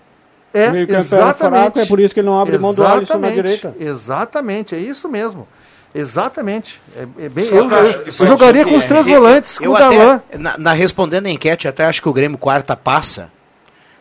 [0.53, 1.63] É, o meio campo era exatamente.
[1.63, 3.75] fraco, é por isso que ele não abre mão do Alisson na Exatamente, direita.
[3.81, 5.49] Exatamente, é isso mesmo.
[5.95, 6.81] Exatamente.
[6.97, 9.59] É, é bem, eu, que eu- acho que eu jogaria que- com os três volantes,
[9.59, 10.39] com eu o.
[10.39, 13.31] Na, na respondendo a enquete, até acho que o Grêmio quarta passa.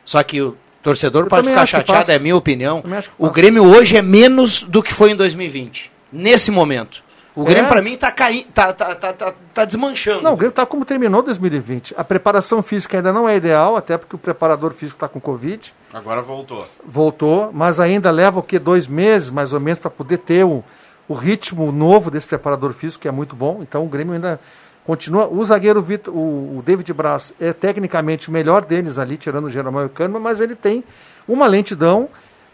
[0.03, 2.81] Só que o torcedor Eu pode ficar que chateado, é a minha opinião.
[2.81, 3.29] Que O.
[3.29, 5.90] Grêmio hoje é menos do que foi em 2020.
[6.11, 7.03] Nesse momento.
[7.33, 7.69] O Grêmio, É.
[7.69, 10.21] pra mim, tá, caindo, tá, tá, tá, tá, tá desmanchando.
[10.21, 11.93] Não, o Grêmio está como terminou 2020.
[11.97, 15.73] A preparação física ainda não é ideal, até porque o preparador físico está com Covid.
[15.93, 16.67] Agora voltou.
[16.85, 20.61] voltou, mas ainda leva o que dois meses mais ou menos para poder ter o,
[21.07, 23.59] o ritmo novo desse preparador físico que é muito bom.
[23.61, 24.37] Então o Grêmio ainda
[24.83, 25.25] continua.
[25.27, 29.49] O zagueiro Vitor, o, o David Braz é tecnicamente o melhor deles ali, tirando o
[29.49, 30.83] Jeromel e o Kahneman, mas ele tem
[31.25, 32.09] uma lentidão.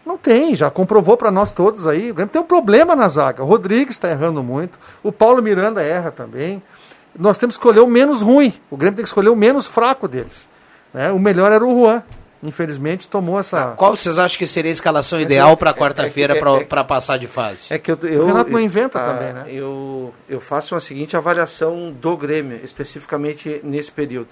[0.08, 2.10] Não tem, já comprovou para nós todos aí.
[2.10, 3.42] O Grêmio tem um problema na zaga.
[3.42, 6.62] O Rodrigues está errando muito, o Paulo Miranda erra também.
[7.16, 8.54] Nós temos que escolher o menos ruim.
[8.70, 10.48] O Grêmio tem que escolher o menos fraco deles.
[10.94, 11.12] né?
[11.12, 12.02] O melhor era o Juan.
[12.42, 13.72] Infelizmente tomou essa.
[13.76, 16.84] Qual vocês acham que seria a escalação ideal para é- quarta-feira é pra é- para
[16.84, 17.74] passar de fase?
[17.74, 19.44] É que eu, eu, O Renato não eu- inventa ah, também, né?
[19.48, 24.28] Eu, eu faço a seguinte avaliação do Grêmio, especificamente nesse período.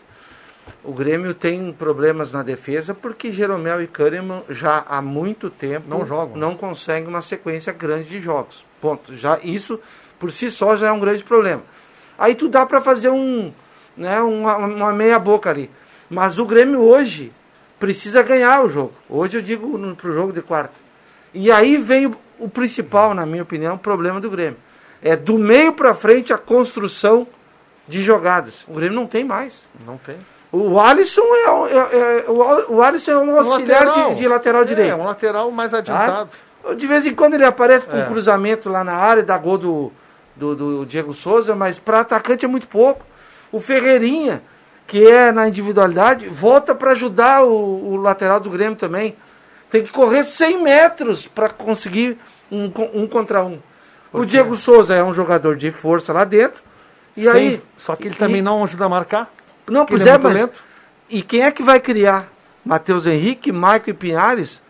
[0.82, 6.04] O Grêmio tem problemas na defesa porque Jeromel e Kahneman já há muito tempo Não
[6.04, 6.36] jogam.
[6.36, 8.64] não conseguem uma sequência grande de jogos.
[8.80, 9.14] Ponto.
[9.14, 9.80] Já isso
[10.18, 11.62] por si só já é um grande problema.
[12.18, 13.52] Aí tu dá para fazer um,
[13.96, 15.70] né, uma, uma meia boca ali.
[16.08, 17.32] Mas o Grêmio hoje
[17.78, 18.92] precisa ganhar o jogo.
[19.08, 20.74] Hoje eu digo no, pro jogo de quarta.
[21.34, 24.58] E aí vem o, o principal, na minha opinião, o problema do Grêmio.
[25.02, 27.26] É do meio para frente a construção
[27.86, 28.64] de jogadas.
[28.66, 29.66] O Grêmio não tem mais.
[29.84, 30.16] Não tem.
[30.56, 34.90] O Alisson é, é- é- o, Alisson é um auxiliar de, de lateral direito.
[34.92, 36.30] É, um lateral mais adiantado.
[36.62, 36.74] Tá?
[36.74, 38.02] De vez em quando ele aparece com É.
[38.02, 39.92] um cruzamento lá na área, dá gol do,
[40.34, 43.04] do, do Diego Souza, mas para atacante é muito pouco.
[43.52, 44.42] O Ferreirinha,
[44.86, 49.16] que é na individualidade, volta para ajudar o, o lateral do Grêmio também.
[49.70, 52.18] Tem que correr 100 metros para conseguir
[52.50, 53.58] um, um contra um.
[54.12, 56.62] O Diego Souza é um jogador de força lá dentro.
[57.16, 59.30] E Sem- aí, Só que ele e- também não ajuda a marcar.
[59.68, 60.34] Não, pois é, muito mas.
[60.36, 60.62] lento.
[61.08, 62.28] E quem é que vai criar?
[62.64, 64.60] Matheus Henrique, Maicon e Pinhares?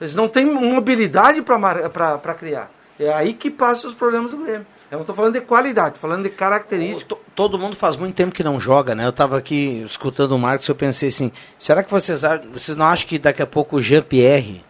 [0.00, 2.70] Eles não têm mobilidade para criar.
[2.98, 4.66] É aí que passam os problemas do Grêmio.
[4.90, 7.08] Eu não estou falando de qualidade, estou falando de característica.
[7.14, 9.06] To- Todo mundo faz muito tempo que não joga, né?
[9.06, 12.20] Eu estava aqui escutando o Marcos e eu pensei assim, será que vocês,
[12.52, 14.62] vocês não acham que daqui a pouco o Jean-Pierre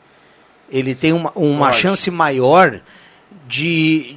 [0.70, 1.78] ele tem uma, uma Pode.
[1.78, 2.80] chance maior
[3.48, 4.16] de,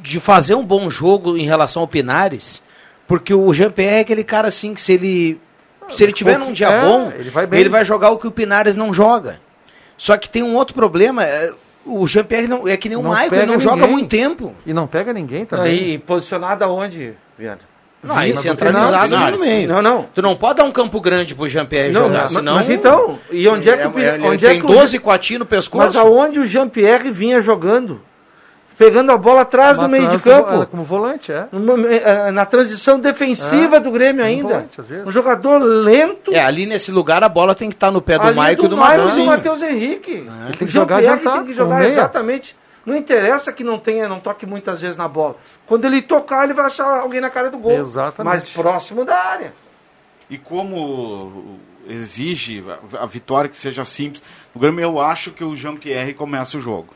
[0.00, 2.62] de fazer um bom jogo em relação ao Pinares?
[3.08, 5.40] Porque o Jean-Pierre é aquele cara assim que se ele
[5.88, 8.30] se ele tiver num dia É, bom, ele vai ele vai jogar o que o
[8.30, 9.40] Pinares não joga.
[9.96, 11.50] Só que tem um outro problema, é,
[11.84, 13.92] o Jean-Pierre não é que nem o Não Maicon, ele não joga há ninguém.
[13.92, 14.54] muito tempo.
[14.66, 15.94] E não pega ninguém também.
[15.94, 17.58] E posicionado aonde, Viana?
[18.00, 19.68] Não, aí centralizado não, no meio.
[19.68, 20.06] Não, não.
[20.14, 22.54] Tu não pode dar um campo grande pro Jean-Pierre Não, jogar, mas- senão...
[22.54, 24.98] mas então, e onde é que o Pin- ele onde é tem que o 12
[25.00, 25.84] coatinhos no pescoço?
[25.84, 28.00] Mas aonde o Jean-Pierre vinha jogando?
[28.78, 30.64] Pegando a bola atrás do meio de do- campo.
[30.66, 31.48] como volante, é.
[31.50, 34.48] Numa- eh, Na transição defensiva É, do Grêmio ainda.
[34.48, 35.06] volante, às vezes.
[35.06, 36.32] Um jogador lento.
[36.32, 38.68] É, ali nesse lugar a bola tem que estar no pé do Ali Maicon e
[38.68, 39.26] do Maicon Matheusinho.
[39.26, 40.12] Matheus Henrique.
[40.12, 42.56] Ele O tem que jogar Jean-Pierre adiantado, tem que jogar exatamente.
[42.86, 45.36] Não interessa que não tenha, não toque muitas vezes na bola.
[45.66, 47.72] Quando ele tocar, ele vai achar alguém na cara do gol.
[47.72, 48.34] Exatamente.
[48.42, 49.52] Mas próximo da área.
[50.30, 52.64] E como exige
[52.94, 54.22] a- a vitória que seja simples,
[54.54, 56.94] no Grêmio eu acho que o Jean-Pierre começa o jogo.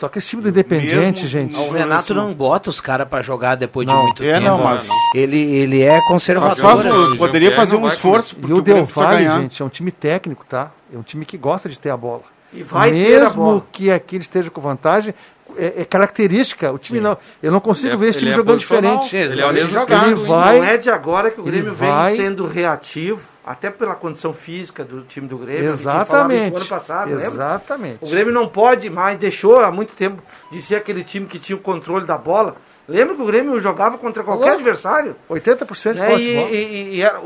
[0.00, 1.56] Só que esse time do Independente, Mesmo gente.
[1.58, 4.04] O Renato não bota os caras pra jogar depois de Não.
[4.04, 4.46] muito É, tempo.
[4.46, 6.56] não, mas- Ele, ele é Mas conservador.
[6.56, 7.16] faz- assim.
[7.18, 10.70] poderia fazer um esforço, E o Del Valle, gente, é um time técnico, tá?
[10.90, 12.22] É um time que gosta de ter a bola.
[12.52, 13.66] E vai ter a Mesmo bola.
[13.72, 15.14] que aqui ele esteja com vantagem,
[15.56, 16.72] é, é característica.
[16.72, 17.16] O time não.
[17.42, 18.98] Eu não consigo Ele é- ver esse time é jogando posicional.
[18.98, 19.32] diferente.
[19.32, 20.58] Ele é o Ele mesmo joga, ele vai.
[20.58, 24.84] não é de agora que o Grêmio vai- vem sendo reativo, até pela condição física
[24.84, 25.70] do time do Grêmio.
[25.70, 26.50] Exatamente.
[26.50, 27.24] no ano passado, lembra?
[27.26, 27.98] Exatamente.
[28.00, 31.56] O Grêmio não pode mais, deixou há muito tempo de ser aquele time que tinha
[31.56, 32.56] o controle da bola.
[32.88, 34.56] Lembra que o Grêmio jogava contra qualquer Falou.
[34.58, 35.14] adversário?
[35.28, 36.08] 80% de Né?
[36.10, 37.20] posse E, e- e era,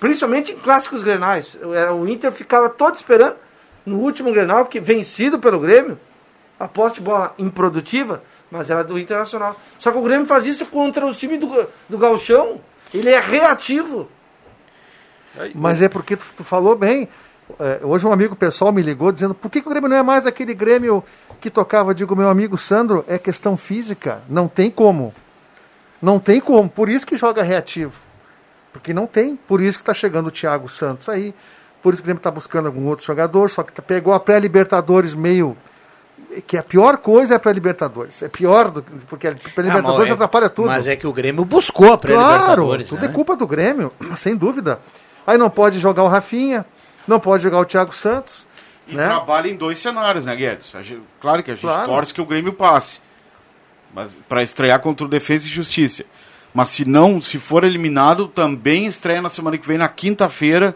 [0.00, 1.56] principalmente em clássicos grenais.
[1.74, 3.34] Era- O Inter ficava todo esperando
[3.86, 5.98] no último grenal, porque vencido pelo Grêmio,
[6.58, 9.56] a posse de bola improdutiva, mas era do Internacional.
[9.78, 12.60] Só que o Grêmio faz isso contra os times do, do Galchão.
[12.92, 14.08] Ele é reativo.
[15.54, 17.08] Mas é porque tu, tu falou bem.
[17.60, 20.02] É, hoje um amigo pessoal me ligou dizendo por que, que o Grêmio não é
[20.02, 21.04] mais aquele Grêmio
[21.40, 21.90] que tocava?
[21.90, 24.22] Eu Digo, meu amigo Sandro, é questão física.
[24.28, 25.14] Não tem como.
[26.00, 26.68] Não tem como.
[26.68, 27.92] Por isso que joga reativo.
[28.72, 29.36] Porque não tem.
[29.36, 31.34] Por isso que está chegando o Thiago Santos aí.
[31.86, 33.48] Por isso que o Grêmio está buscando algum outro jogador.
[33.48, 35.56] Só que tá- pegou a pré-Libertadores meio.
[36.48, 38.20] Que a pior coisa é a pré-Libertadores.
[38.24, 38.90] É pior do que.
[39.08, 40.66] Porque a pré-Libertadores Ah, mas é- atrapalha tudo.
[40.66, 42.88] Mas é que o Grêmio buscou a Claro, pré-libertadores.
[42.88, 43.06] tudo né?
[43.06, 44.80] é culpa do Grêmio, sem dúvida.
[45.24, 46.66] Aí não pode jogar o Rafinha,
[47.06, 48.48] não pode jogar o Thiago Santos.
[48.88, 49.06] E né?
[49.06, 50.74] trabalha em dois cenários, né, Guedes?
[50.74, 51.86] A gente- claro que a gente Claro.
[51.86, 52.98] torce que o Grêmio passe.
[53.94, 56.02] Mas para estrear contra o Defesa e Justiça.
[56.52, 60.74] Mas se não, se for eliminado, também estreia na semana que vem, na quinta-feira,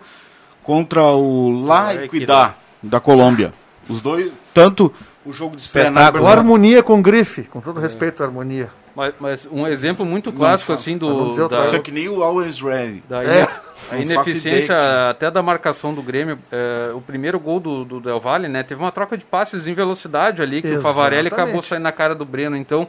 [0.70, 3.52] contra o La Equidad, da Colômbia.
[3.88, 4.92] Os dois, tanto
[5.26, 8.70] o jogo de estreia na O Libertadores- harmonia com grife, com todo respeito à harmonia.
[8.94, 12.09] Mas, mas um exemplo muito clássico assim do dizer outra da, Isso é que nem
[12.09, 13.02] o Always Ready.
[13.09, 13.48] da É.
[13.90, 16.38] a ineficiência até da marcação do Grêmio.
[16.52, 18.62] é, o primeiro gol do, do Del Valle, né?
[18.62, 21.48] Teve uma troca de passes em velocidade ali que o Favarelli Exatamente.
[21.48, 22.56] acabou saindo na cara do Breno.
[22.56, 22.87] Então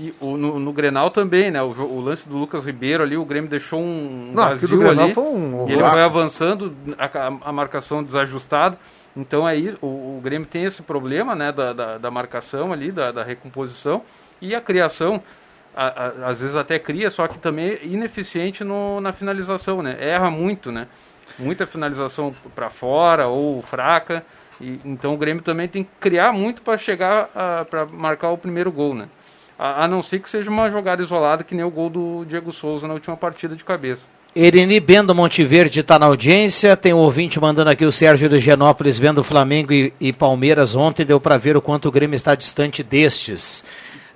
[0.00, 1.62] e o, no, no Grenal também, né?
[1.62, 5.04] O, o lance do Lucas Ribeiro ali, o Grêmio deixou um Não, do vazio Grenal
[5.04, 5.14] ali.
[5.14, 8.78] foi um e ele foi avançando, a, a- a marcação desajustada.
[9.16, 11.52] Então aí o, o Grêmio tem esse problema, né?
[11.52, 14.02] Da, da, da marcação ali, da, da recomposição
[14.40, 15.22] e a criação.
[15.76, 15.86] a-
[16.24, 19.96] a- às vezes até cria, só que também é ineficiente no, na finalização, né?
[20.00, 20.86] Erra muito, né?
[21.38, 24.24] Muita finalização para fora ou fraca.
[24.60, 27.28] E, então o Grêmio também tem que criar muito para chegar
[27.70, 29.08] para marcar o primeiro gol, né?
[29.62, 32.50] A, a não ser que seja uma jogada isolada, que nem o gol do Diego
[32.50, 34.08] Souza na última partida de cabeça.
[34.34, 36.74] Erini Bendo Monteverde está na audiência.
[36.78, 41.04] Tem um ouvinte mandando aqui o Sérgio do Genópolis vendo Flamengo e, e Palmeiras ontem.
[41.04, 43.62] Deu para ver o quanto o Grêmio está distante destes.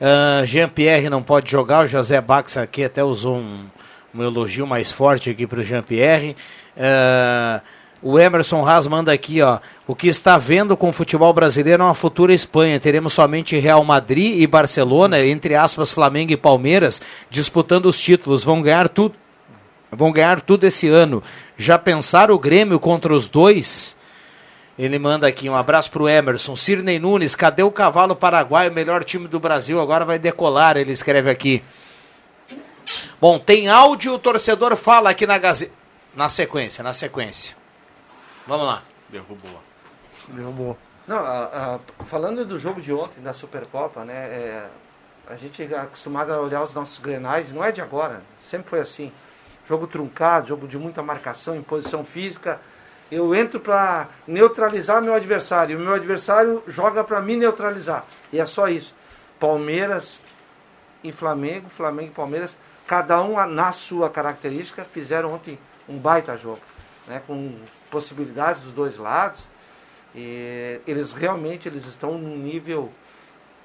[0.01, 1.85] Ah, Jean-Pierre não pode jogar.
[1.85, 3.67] O José Bax aqui até usou um,
[4.15, 6.37] um elogio mais forte aqui para o Jean-Pierre.
[6.75, 7.61] Ah,
[8.07, 9.61] O Emerson Haas manda aqui, ó.
[9.87, 12.79] O que está vendo com o futebol brasileiro é uma futura Espanha.
[12.79, 18.45] Teremos somente Real Madrid e Barcelona, entre aspas, Flamengo e Palmeiras, disputando os títulos.
[18.45, 19.15] Vão ganhar tudo.
[19.91, 21.23] Vão ganhar tudo esse ano.
[21.57, 23.97] Já pensaram o Grêmio contra os dois?
[24.79, 26.57] Ele manda aqui um abraço pro Emerson.
[26.57, 29.81] Cirnei Nunes, cadê o cavalo paraguaio, melhor time do Brasil?
[29.81, 31.63] Agora vai decolar, ele escreve aqui.
[33.19, 35.73] Bom, tem áudio, o torcedor fala aqui na Gazeta.
[36.15, 37.64] Na sequência, na sequência.
[38.47, 38.83] Vamos lá.
[39.09, 39.61] Derrubou.
[40.29, 40.79] Derrubou.
[41.07, 44.15] Não, a- a- falando do jogo de ontem, da Supercopa, né?
[44.15, 44.67] é,
[45.29, 48.81] a gente é acostumado a olhar os nossos grenais, não é de agora, sempre foi
[48.81, 49.13] assim.
[49.67, 52.61] Jogo truncado, jogo de muita marcação, imposição física.
[53.11, 58.05] Eu entro para neutralizar meu adversário, e o meu adversário joga para me neutralizar.
[58.33, 58.95] E é só isso.
[59.39, 60.21] Palmeiras
[61.03, 66.61] e Flamengo, Flamengo e Palmeiras, cada um na sua característica, fizeram ontem um baita jogo,
[67.07, 67.23] né?
[67.27, 67.55] com
[67.95, 69.47] possibilidades dos dois lados.
[70.15, 72.91] E eles realmente eles estão num nível,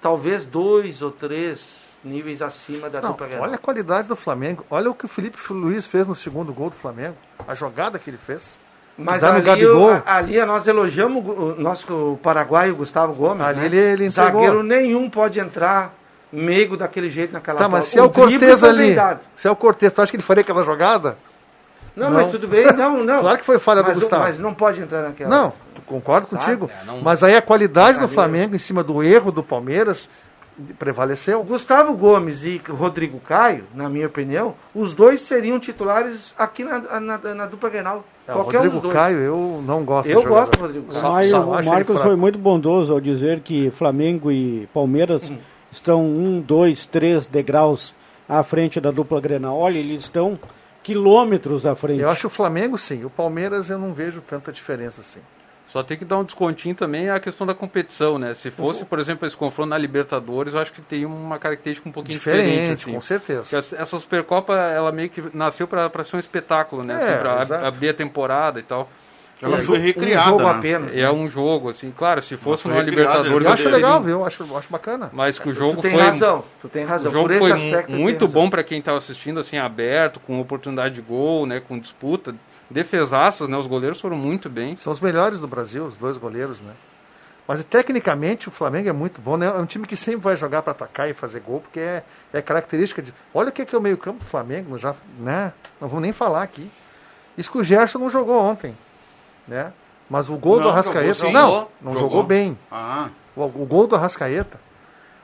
[0.02, 3.46] talvez dois ou três níveis acima da Não, dupla Grenal.
[3.46, 4.66] olha a qualidade do Flamengo.
[4.70, 7.16] Olha o que o Felipe Luiz fez no segundo gol do Flamengo.
[7.48, 8.58] A jogada que ele fez.
[8.98, 9.92] Mas ali, Gabigol.
[9.92, 13.46] eu- ali nós elogiamos o nosso paraguaio Gustavo Gomes.
[13.46, 13.66] Ali né?
[13.66, 14.10] ele- ele.
[14.10, 15.94] Zagueiro nenhum pode entrar
[16.32, 17.80] meigo daquele jeito naquela Tá, bola.
[17.80, 18.96] mas se é o drible Cortez ali.
[19.36, 21.18] Se é o Cortez, tu acha que ele faria aquela jogada?
[22.00, 23.20] Não, mas tudo bem, não, não.
[23.22, 24.24] Claro que foi falha do mas, Gustavo.
[24.24, 25.30] Mas não pode entrar naquela.
[25.30, 25.54] Não,
[25.86, 26.44] concordo Sabe?
[26.44, 26.70] contigo.
[26.82, 30.10] É, não- Mas aí a qualidade do Ali- Flamengo em cima do erro do Palmeiras
[30.78, 31.42] prevaleceu.
[31.44, 37.18] Gustavo Gomes e Rodrigo Caio, na minha opinião, os dois seriam titulares aqui na, na,
[37.18, 38.04] na dupla Grenal.
[38.28, 38.94] É, o Qualquer um Rodrigo dos dois.
[38.94, 41.28] Caio, eu não gosto Eu do gosto do Rodrigo Mas Caio.
[41.28, 45.38] o Só ele Marcos foi muito bondoso ao dizer que Flamengo e Palmeiras Hum.
[45.72, 47.94] estão um, dois, três degraus
[48.28, 49.58] à frente da dupla Grenal.
[49.58, 50.38] Olha, eles estão
[50.94, 52.02] quilômetros à frente.
[52.02, 53.06] Eu acho o Flamengo sim.
[53.06, 55.20] O Palmeiras eu não vejo tanta diferença assim.
[55.68, 58.34] Só tem que dar um descontinho também a questão da competição, né?
[58.34, 61.92] Se fosse, por exemplo, esse confronto na Libertadores, eu acho que tem uma característica um
[61.92, 62.48] pouquinho diferente.
[62.50, 62.94] Diferente, assim.
[62.94, 63.42] com certeza.
[63.44, 66.96] Porque essa- Supercopa, ela meio que nasceu para ser um espetáculo, né?
[66.96, 67.06] É, assim,
[67.44, 67.54] exato.
[67.54, 68.90] ab- abrir a temporada e tal.
[69.42, 70.50] Ela E- foi recriada, Um jogo né?
[70.50, 70.98] apenas.
[70.98, 73.48] É um jogo, assim, claro, se fosse recriada, Libertadores...
[73.48, 74.20] Eu acho legal, viu?
[74.20, 75.10] Eu acho, eu acho bacana.
[75.14, 76.02] Mas que o jogo tu tem foi...
[76.02, 77.10] razão, tu tem razão.
[77.10, 80.96] O jogo Por esse foi muito bom para quem estava assistindo, assim, aberto, com oportunidade
[80.96, 81.62] de gol, né?
[81.66, 82.36] Com disputa.
[82.70, 83.58] Defesaças, né?
[83.58, 84.76] Os goleiros foram muito bem.
[84.78, 86.74] São os melhores do Brasil, os dois goleiros, né?
[87.48, 89.48] Mas tecnicamente o Flamengo é muito bom, né?
[89.48, 92.42] É um time que sempre vai jogar para atacar e fazer gol, porque é, é
[92.44, 93.12] característica de.
[93.34, 95.52] Olha o que é, que é o meio-campo do Flamengo, já, né?
[95.82, 96.70] Não vamos nem falar aqui.
[97.36, 98.76] Isso que o Gerson não jogou ontem,
[99.50, 99.74] né?
[100.10, 101.14] Mas o gol Não, do Arrascaeta.
[101.14, 101.72] jogou não, Jogou.
[101.82, 102.10] não Jogou.
[102.10, 102.58] jogou bem.
[102.72, 104.60] Ah, O, o gol do Arrascaeta.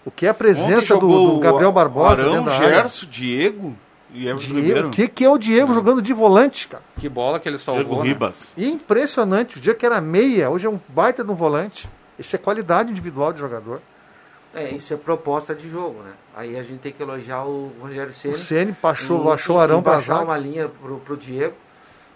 [0.06, 2.70] O que é a presença do, do Gabriel Barbosa Arão, dentro da área.
[2.76, 3.76] Gerson, Diego
[4.14, 4.88] e Everton Diego, Ribeiro.
[4.90, 6.84] o que, que é o Diego jogando de volante, cara?
[7.00, 8.10] Que bola que ele Diego salvou, né?
[8.10, 8.36] Ribas.
[8.56, 9.58] Impressionante.
[9.58, 11.90] O dia que era meia, hoje é um baita de um volante.
[12.20, 13.82] Isso é qualidade individual de jogador.
[14.54, 16.12] É, isso é proposta de jogo, né?
[16.36, 18.36] Aí a gente tem que elogiar o Rogério Ceni.
[18.36, 21.56] O Ceni baixou, baixou o Arão para baixar uma linha pro, pro Diego.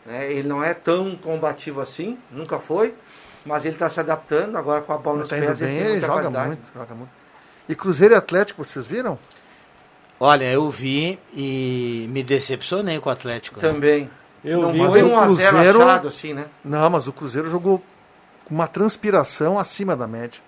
[0.10, 0.32] Né?
[0.32, 2.94] Ele não é tão combativo assim, nunca foi,
[3.46, 5.60] mas ele está se adaptando agora com a bola nos Tá pés.
[5.60, 6.48] bem, tem ele muita joga qualidade.
[6.48, 7.12] muito, joga muito.
[7.70, 9.18] E Cruzeiro e Atlético, vocês viram?
[10.20, 13.62] Olha, eu vi e me decepcionei com o Atlético.
[13.62, 13.68] né?
[13.70, 14.10] Também.
[14.44, 16.46] Eu não vi foi o um a zero Cruzeiro- achado assim, né?
[16.64, 17.82] Não, mas o Cruzeiro jogou
[18.46, 20.42] com uma transpiração acima da média.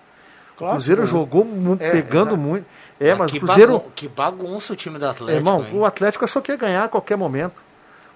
[0.54, 1.06] o Clássico, Cruzeiro né?
[1.06, 1.46] jogou
[1.80, 2.36] É, pegando exato.
[2.36, 2.66] muito.
[3.00, 3.72] É, mas que, o Cruzeiro.
[3.78, 5.38] bagun- que bagunça o time do Atlético.
[5.38, 5.70] irmão, hein?
[5.74, 7.62] o Atlético achou que ia ganhar a qualquer momento.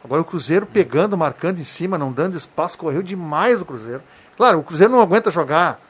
[0.07, 4.03] Agora o Cruzeiro pegando, marcando em cima, não dando espaço, correu demais o Cruzeiro.
[4.37, 5.81] Claro, o Cruzeiro não aguenta jogar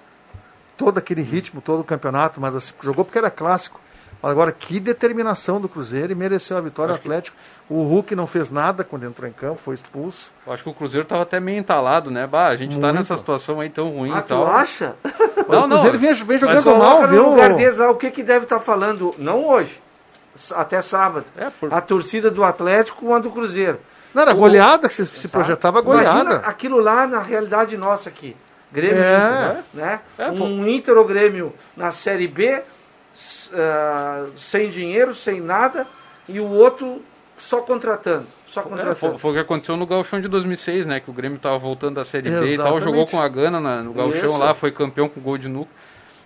[0.76, 3.78] todo aquele ritmo, todo o campeonato, mas assim, jogou porque era clássico.
[4.22, 7.36] Agora, que determinação do Cruzeiro e mereceu a vitória o Atlético.
[7.68, 10.32] O Hulk não fez nada quando entrou em campo, foi expulso.
[10.46, 12.26] Eu acho que o Cruzeiro tava até meio entalado, né?
[12.26, 12.96] Bah, a gente tá Muito.
[12.96, 14.46] nessa situação aí tão ruim Ah, e tu tal.
[14.46, 14.96] acha?
[15.48, 15.76] Não, o não.
[15.76, 17.28] Cruzeiro vem, vem Mas jogando mal, no viu?
[17.30, 19.80] lugar deles lá, o que, que deve estar falando, não hoje,
[20.54, 21.26] até sábado.
[21.36, 23.78] É, por- A torcida do Atlético com a do Cruzeiro.
[24.16, 26.36] Não, era O- goleada que se, se projetava Imagina goleada.
[26.46, 28.34] aquilo lá na realidade nossa aqui.
[28.72, 29.14] Grêmio É.
[29.50, 30.00] Inter, né?
[30.16, 32.62] É, um Inter ou Grêmio na Série B,
[33.54, 35.86] ah, sem dinheiro, sem nada,
[36.28, 37.02] e o outro
[37.38, 38.26] só contratando.
[38.46, 39.18] Só É, foi, contratando.
[39.18, 40.98] foi o que aconteceu no Gauchão de 2006, né?
[41.00, 42.84] Que o Grêmio tava voltando da Série B e tal, Exatamente.
[42.84, 44.38] jogou com a Gana na- no Gauchão Isso.
[44.38, 45.70] lá, foi campeão com gol de nuca.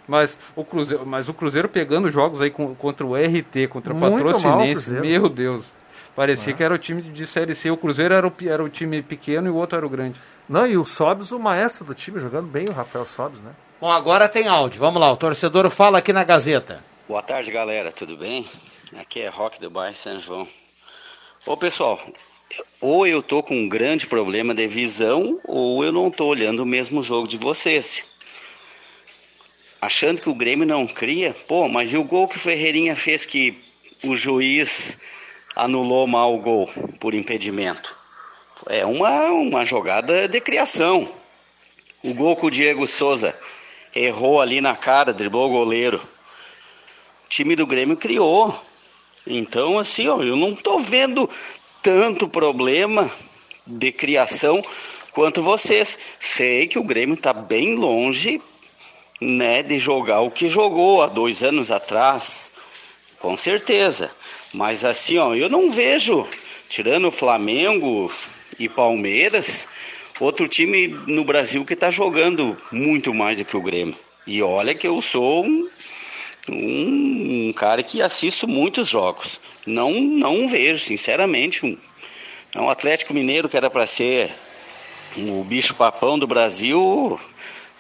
[0.07, 3.99] Mas o Cruzeiro, mas o Cruzeiro pegando jogos aí com- contra o RT, contra o
[4.01, 5.73] Patrocinense, meu Deus.
[6.15, 7.71] Parecia que era o time de Série C.
[7.71, 10.21] O Cruzeiro era o, era o time pequeno e o outro era o grande.
[10.49, 13.53] Não, e o Sobs, o maestro do time, jogando bem o Rafael Sobs, né?
[13.81, 14.81] Bom, agora tem áudio.
[14.81, 16.85] Vamos lá, o torcedor fala aqui na Gazeta.
[17.09, 18.47] Boa tarde, galera, tudo bem?
[18.99, 20.47] Aqui é Rock do bairro São João.
[21.47, 21.99] Ô, pessoal,
[22.81, 26.67] ou eu tô com um grande problema de visão ou eu não tô olhando o
[26.67, 28.05] mesmo jogo de vocês.
[29.81, 33.25] Achando que o Grêmio não cria, pô, mas e o gol que o Ferreirinha fez
[33.25, 33.63] que
[34.05, 34.99] o juiz
[35.55, 37.97] anulou mal o gol por impedimento?
[38.69, 41.13] É uma, uma jogada de criação.
[42.03, 43.37] O gol que o Diego Souza
[43.95, 45.99] errou ali na cara, driblou o goleiro.
[47.25, 48.59] O time do Grêmio criou.
[49.27, 51.29] Então, assim, ó, eu não tô vendo
[51.83, 53.11] tanto problema
[53.67, 54.61] de criação
[55.13, 55.99] quanto vocês.
[56.19, 58.41] Sei que o Grêmio está bem longe
[59.21, 62.53] né, de jogar o que jogou há dois anos atrás,
[63.19, 64.11] com certeza.
[64.53, 66.27] Mas assim, ó, eu não vejo,
[66.69, 68.13] tirando o Flamengo
[68.59, 69.69] e Palmeiras,
[70.19, 73.97] outro time no Brasil que está jogando muito mais do que o Grêmio.
[74.27, 75.69] E olha que eu sou um,
[76.49, 79.41] um, um cara que assisto muitos jogos.
[79.65, 81.77] Não, não vejo, sinceramente, um,
[82.57, 84.35] um Atlético Mineiro que era para ser
[85.17, 87.21] o bicho papão do Brasil,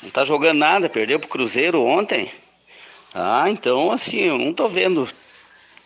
[0.00, 2.30] não está jogando nada, perdeu pro Cruzeiro ontem.
[3.14, 5.09] Ah, então assim, eu não estou vendo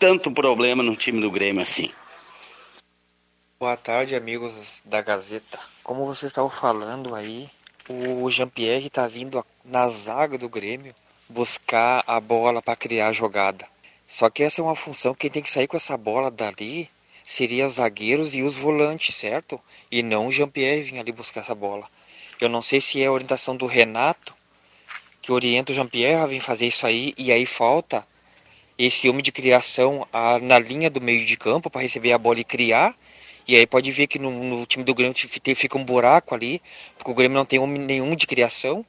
[0.04, 1.90] tanto problema no time do Grêmio assim.
[3.58, 5.58] Boa tarde, amigos da Gazeta.
[5.82, 7.48] Como vocês estavam falando aí,
[7.88, 10.94] o Jean-Pierre está vindo na zaga do Grêmio
[11.26, 13.66] buscar a bola para criar a jogada.
[14.06, 16.86] Só que essa é uma função, quem tem que sair com essa bola dali
[17.24, 19.58] seria os zagueiros e os volantes, certo?
[19.90, 21.88] E não o Jean-Pierre vir ali buscar essa bola.
[22.38, 24.34] Eu não sei se é a orientação do Renato
[25.22, 28.06] que orienta o Jean-Pierre a vir fazer isso aí e aí falta
[28.78, 32.40] esse homem de criação a, na linha do meio de campo para receber a bola
[32.40, 32.94] e criar.
[33.46, 36.62] E aí pode ver que no, no time do Grêmio fica um buraco ali,
[36.96, 38.84] porque o Grêmio não tem homem nenhum de criação.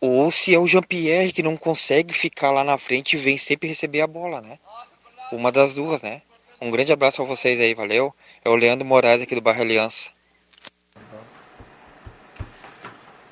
[0.00, 3.68] Ou se é o Jean-Pierre que não consegue ficar lá na frente e vem sempre
[3.68, 4.58] receber a bola, né?
[5.32, 6.22] Uma das duas, né?
[6.60, 8.14] Um grande abraço para vocês aí, valeu?
[8.44, 10.10] É o Leandro Moraes aqui do bairro Aliança.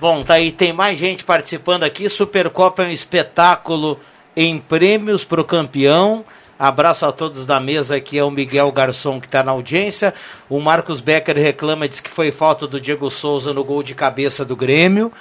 [0.01, 2.09] Bom, tá aí, tem mais gente participando aqui.
[2.09, 4.01] Supercopa é um espetáculo
[4.37, 6.25] em prêmios para o campeão.
[6.59, 10.15] Abraço a todos da mesa, aqui é o Miguel Garçom que está na audiência.
[10.49, 14.45] O Marcos Becker reclama, diz que foi falta do Diego Souza no gol de cabeça
[14.45, 15.13] do Grêmio.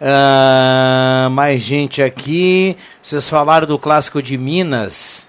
[0.00, 2.76] Uh, mais gente aqui.
[3.02, 5.26] Vocês falaram do clássico de Minas.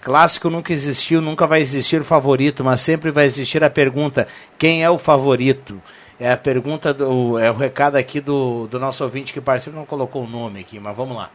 [0.00, 4.26] Clássico nunca existiu, nunca vai existir o favorito, mas sempre vai existir a pergunta:
[4.58, 5.80] quem é o favorito?
[6.18, 7.38] É a pergunta do.
[7.38, 10.80] É o recado aqui do, do nosso ouvinte que participa, não colocou o nome aqui,
[10.80, 11.30] mas vamos lá.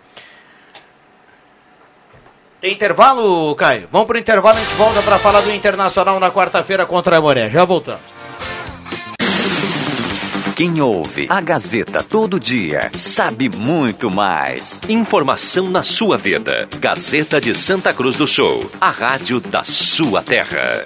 [2.66, 3.88] Tem intervalo, Caio?
[3.92, 7.22] Vamos para o intervalo, a gente volta para falar do Internacional na quarta-feira contra a
[7.22, 7.48] Moré.
[7.48, 8.02] Já voltamos.
[10.56, 14.82] Quem ouve a Gazeta todo dia sabe muito mais.
[14.90, 16.68] Informação na sua vida.
[16.80, 20.84] Gazeta de Santa Cruz do Sul, a rádio da sua terra.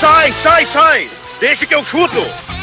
[0.00, 1.10] Sai, sai, sai!
[1.38, 2.57] Deixa que eu chuto!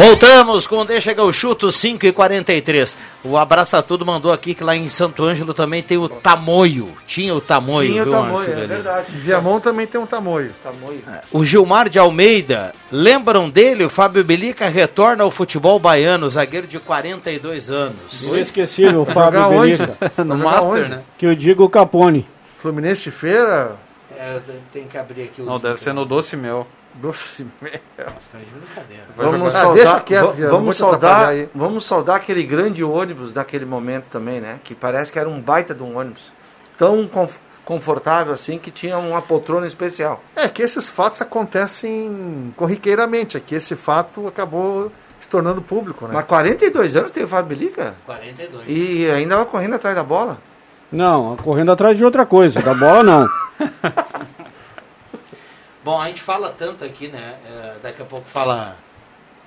[0.00, 4.64] Voltamos com Deixa que eu chuto 5 e 43 O Abraça Tudo mandou aqui que
[4.64, 6.96] lá em Santo Ângelo também tem o tamoio.
[7.06, 9.12] Tinha o tamoio, Tinha viu, o tamoio, é verdade.
[9.12, 10.54] Viamão também tem um tamoio.
[10.64, 11.02] Tamoio.
[11.30, 13.84] O Gilmar de Almeida, lembram dele?
[13.84, 18.22] O Fábio Belica retorna ao futebol baiano, zagueiro de 42 anos.
[18.22, 19.50] Inesquecível o Vai Fábio?
[19.50, 19.98] Belica.
[20.24, 20.88] No Master, onde?
[20.88, 21.02] né?
[21.18, 22.26] Que eu digo Capone.
[22.56, 23.76] Fluminense de Feira.
[24.16, 24.38] É,
[24.72, 25.44] tem que abrir aqui o.
[25.44, 26.66] Não, deve ser no Doce Mel.
[26.94, 27.72] Doce Mel.
[27.96, 29.04] Tá de brincadeira.
[29.16, 33.64] Vamos jogar- Ah, deixa saudar, quieto, Viana, vamos, saudar, vamos saudar aquele grande ônibus naquele
[33.64, 34.58] momento também, né?
[34.64, 36.32] Que parece que era um baita de um ônibus.
[36.76, 40.22] Tão conf- confortável assim que tinha uma poltrona especial.
[40.34, 43.36] É que esses fatos acontecem corriqueiramente.
[43.36, 46.12] Aqui esse fato acabou se tornando público, né?
[46.14, 47.94] Mas 42 anos tem o Fábio Belica?
[48.06, 48.64] 42.
[48.66, 50.38] E ainda vai correndo atrás da bola.
[50.90, 52.60] Não, correndo atrás de outra coisa.
[52.60, 53.28] Da bola, não.
[55.90, 57.34] Bom, a gente fala tanto aqui, né?
[57.44, 58.76] é, daqui a pouco fala,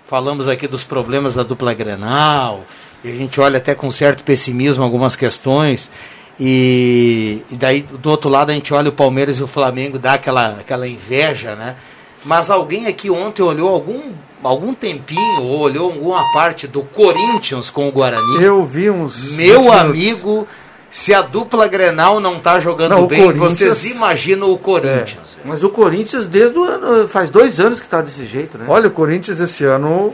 [0.06, 2.66] falamos aqui dos problemas da dupla Grenal,
[3.02, 5.90] e a gente olha até com certo pessimismo algumas questões.
[6.38, 10.16] E, e daí do outro lado a gente olha o Palmeiras e o Flamengo, dá
[10.16, 11.78] aquela, aquela inveja, né?
[12.26, 14.12] Mas alguém aqui ontem olhou algum,
[14.44, 18.44] algum tempinho, ou olhou alguma parte do Corinthians com o Guarani?
[18.44, 19.32] Eu vi uns.
[19.32, 20.46] 20 Meu amigo,
[20.94, 25.38] se a dupla Grenal não tá jogando Não, o bem, Corinthians- vocês imaginam o Corinthians.
[25.44, 27.08] Mas o Corinthians, desde o ano.
[27.08, 28.66] Faz dois anos que tá desse jeito, né?
[28.68, 30.14] Olha, o Corinthians esse ano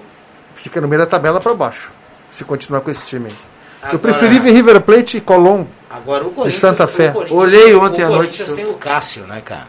[0.56, 1.92] fica no meio da tabela para baixo.
[2.32, 3.28] Se continuar com esse time.
[3.28, 3.36] aí.
[3.82, 5.66] Eu Agora- preferi ver River Plate e Colón.
[5.90, 7.14] Agora o Corinthians, Santa Fé.
[7.30, 8.38] o Olhei ontem o à noite.
[8.40, 9.68] Corinthians tem o Cássio, né, cara?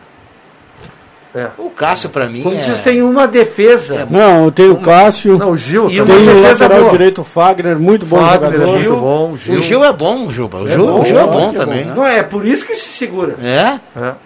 [1.59, 2.83] O Cássio, pra mim, O Corinthians é...
[2.83, 4.07] tem uma defesa.
[4.11, 5.39] Não, tem o Cássio.
[5.39, 6.91] Não, o Gil E tem uma o defesa lateral boa.
[6.93, 8.73] direito Fagner, muito bom Fagner é jogador.
[8.75, 9.31] muito bom.
[9.33, 10.59] O Gil é bom, Juba.
[10.59, 11.85] O Gil, É o Gil bom, é é bom bom, também.
[11.87, 13.37] Não é, por isso que se segura.
[13.43, 13.79] É?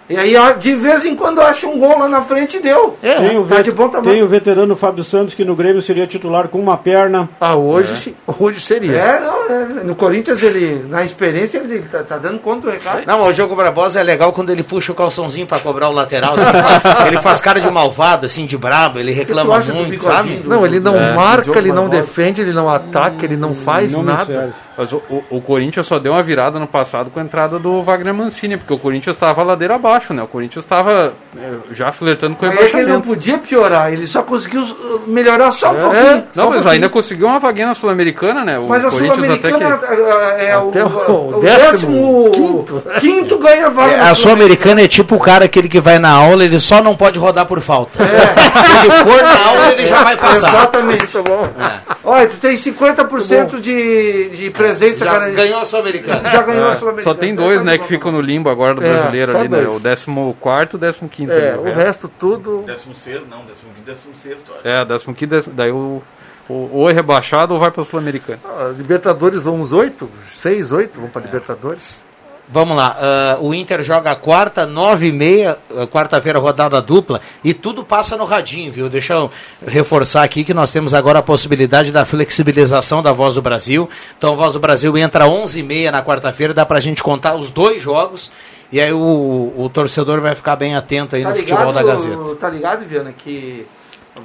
[0.09, 2.97] E aí, de vez em quando, acha um gol lá na frente e deu.
[3.01, 4.11] Tem, o tá de bom tamanho.
[4.11, 7.29] tem o veterano Fábio Santos, que no Grêmio seria titular com uma perna.
[7.39, 8.97] Ah, hoje, sim, hoje seria.
[8.97, 13.03] É, não, é, no Corinthians, ele, na experiência, ele tá, tá dando conta do recado.
[13.05, 15.91] Não, mas o jogo Barbosa é legal quando ele puxa o calçãozinho pra cobrar o
[15.93, 16.33] lateral.
[16.33, 16.45] assim,
[17.07, 20.37] ele faz cara de malvado, assim, de brabo, ele reclama muito, sabe?
[20.37, 23.91] do- Não, ele não É, marca, ele não defende, ele não ataca, ele não faz
[23.91, 24.53] Não nada.
[24.77, 27.81] Mas o, o, o Corinthians só deu uma virada no passado com a entrada do
[27.81, 30.21] Wagner Mancini, porque o Corinthians estava ladeira abaixo, né?
[30.21, 33.07] O Corinthians estava é, já flertando com o Aí é que ele não rebaixamento.
[33.07, 36.03] podia piorar, ele só conseguiu uh, melhorar só um É, pouquinho.
[36.03, 36.69] não, só mas pouquinho.
[36.73, 38.59] ainda conseguiu uma vaguinha na Sul-Americana, né?
[38.59, 39.93] O Mas a Corinthians até Sul-Americana que.
[39.93, 43.93] uh, é o, Até o o, décimo décimo quinto, quinto ganha vaga.
[43.93, 46.81] É, na a Sul-Americana é tipo o cara aquele que vai na aula, ele só
[46.85, 48.01] não pode rodar por falta.
[48.01, 48.35] É.
[48.61, 50.47] Se ele for na aula, ele já vai passar.
[50.55, 51.17] Exatamente.
[51.17, 51.79] É.
[52.03, 55.29] Olha, tu tem 50% de, de presença, Já cara.
[55.31, 56.29] ganhou a Sul-Americana.
[56.29, 57.13] Já ganhou a É, Sul-Americana.
[57.15, 59.57] só tem dois, né, que ficam no limbo agora do É, brasileiro só ali, né?
[59.67, 61.31] O 14 e o 15.
[61.33, 61.57] É, né?
[61.57, 62.63] o resto tudo.
[62.67, 66.01] 16, não, 15, 16, É, 15, daí o,
[66.47, 68.39] o, ou é rebaixado ou vai para o Sul-Americano.
[68.45, 72.04] Ah, Libertadores vão uns oito, seis, oito vão para Libertadores.
[72.47, 77.55] Vamos lá, ah, o Inter joga quarta, nove e meia, ah, quarta-feira rodada dupla, e
[77.55, 78.87] tudo passa no radinho, viu?
[78.87, 79.31] Deixa eu
[79.65, 83.89] reforçar aqui que nós temos agora a possibilidade da flexibilização da Voz do Brasil.
[84.15, 87.35] Então a Voz do Brasil entra onze e meia na quarta-feira, dá pra gente contar
[87.35, 88.31] os dois jogos,
[88.71, 92.15] e aí o, o torcedor vai ficar bem atento aí Tá no futebol da Gazeta.
[92.15, 93.65] ligado, tá ligado, Viana, que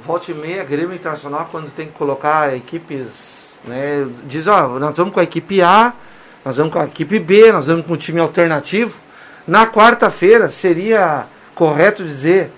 [0.05, 5.11] volta e meia, Grêmio Internacional, quando tem que colocar equipes, né, diz, ó, nós vamos
[5.11, 5.93] com a equipe A,
[6.43, 8.97] nós vamos com a equipe B, nós vamos com um time alternativo.
[9.47, 12.51] Na quarta-feira, seria correto dizer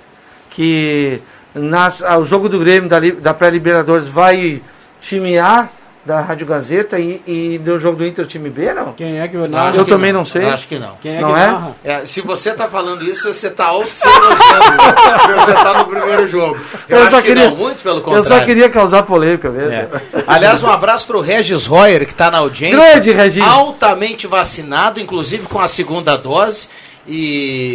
[0.50, 1.22] que
[1.54, 4.62] nas, ah, o jogo do Grêmio da, da pré-Libertadores vai
[5.00, 5.70] time A
[6.06, 8.91] da Rádio Gazeta e, e no jogo do Inter o time B, não?
[8.93, 10.45] Quem é que Eu acho Eu também não sei.
[10.45, 10.95] Acho que não.
[11.01, 11.47] Quem é Não que é?
[11.47, 11.72] narra?
[11.84, 15.45] É, se você está falando isso, você está auto-elogiando.
[15.45, 16.58] você está no primeiro jogo.
[16.89, 18.28] Eu, Eu acho só que queria- não, muito pelo Eu contrário.
[18.28, 19.72] só queria causar polêmica mesmo.
[19.74, 19.88] É.
[20.28, 22.78] Aliás, um abraço para o Regis Royer, que está na audiência.
[22.78, 23.45] Grande, Reginho.
[23.45, 26.68] Altamente vacinado, inclusive com a segunda dose.
[27.06, 27.74] E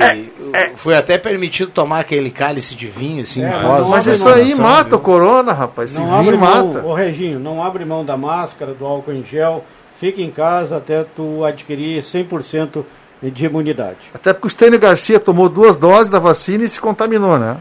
[0.55, 4.55] É, foi até permitido tomar aquele cálice de vinho, assim, É, pós- Mas isso aí
[4.55, 4.99] mata viu?
[4.99, 5.91] o corona, rapaz.
[5.93, 6.87] Esse Não vinho mão, mata.
[6.87, 9.65] ô Reginho, não abre mão da máscara, do álcool em gel,
[10.01, 12.85] fica em casa até tu adquirir 100%
[13.23, 13.99] de imunidade.
[14.15, 17.57] Até porque o Stênio Garcia tomou duas doses da vacina e se contaminou, né?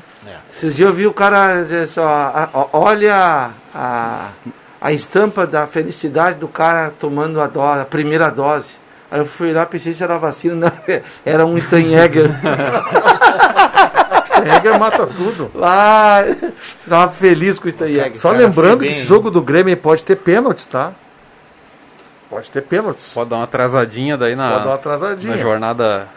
[0.54, 4.30] Esses dias eu vi o cara dizer só, a- a- olha a,
[4.80, 8.70] a estampa da felicidade do cara tomando a, dose, a primeira dose.
[9.10, 10.72] Aí eu fui lá, pensei se era vacina, não,
[11.26, 12.30] era um Steinegger.
[14.26, 15.52] Steinegger mata tudo.
[15.62, 16.24] Ah,
[16.80, 18.18] estava feliz com o Steinegger.
[18.20, 20.92] Só cara, lembrando que esse jogo do Grêmio pode ter pênaltis, tá?
[22.30, 23.14] Pode ter pênaltis.
[23.14, 25.36] Pode dar uma atrasadinha daí na, Pode dar uma atrasadinha.
[25.38, 26.08] na jornada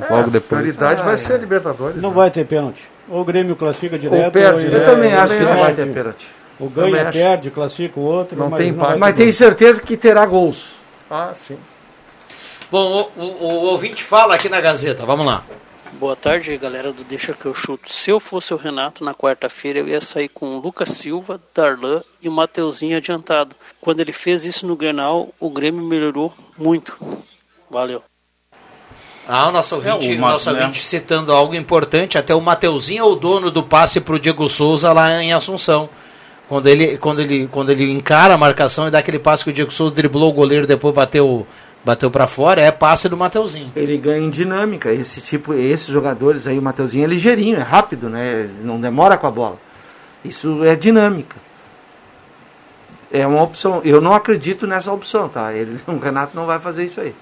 [0.00, 0.60] É, logo A depois.
[0.60, 2.02] prioridade vai Ah, ser a Libertadores.
[2.02, 2.16] Não né?
[2.16, 2.88] vai ter pênalti.
[3.08, 4.32] Ou o Grêmio classifica direto.
[4.32, 4.72] perde, ou?
[4.72, 6.28] Eu também acho que não vai ter pênalti.
[6.58, 8.36] O ganha, perde, classifica o outro.
[8.36, 8.98] Não mas tem empate.
[8.98, 10.76] Mas tenho certeza que terá gols.
[11.10, 11.56] Ah, sim.
[12.70, 15.42] Bom, o, o- o ouvinte fala aqui na Gazeta, vamos lá.
[15.94, 17.92] Boa tarde, galera do Deixa que eu chuto.
[17.92, 22.00] Se eu fosse o Renato na quarta-feira, eu ia sair com o Lucas Silva, Darlan
[22.22, 23.54] e o Mateuzinho adiantado.
[23.80, 26.96] Quando ele fez isso no Grenal, o Grêmio melhorou muito.
[27.68, 28.02] Valeu.
[29.28, 30.60] Ah, o nosso ouvinte, É, o nosso né?
[30.60, 34.48] ouvinte citando algo importante, até o Mateuzinho é o dono do passe para o Diego
[34.48, 35.88] Souza lá em Assunção.
[36.48, 39.52] Quando ele, quando, ele, quando ele encara a marcação e dá aquele passe que o
[39.52, 41.46] Diego Souza driblou o goleiro depois bateu,
[41.84, 43.72] bateu para fora, é passe do Mateuzinho.
[43.74, 44.92] Ele ganha em dinâmica.
[44.92, 48.48] Esse tipo, esses jogadores aí, o Mateuzinho é ligeirinho, é rápido, né?
[48.62, 49.58] Não demora com a bola.
[50.24, 51.36] Isso é dinâmica.
[53.10, 53.80] É uma opção.
[53.84, 55.52] Eu não acredito nessa opção, tá?
[55.52, 57.14] Ele, o Renato não vai fazer isso aí.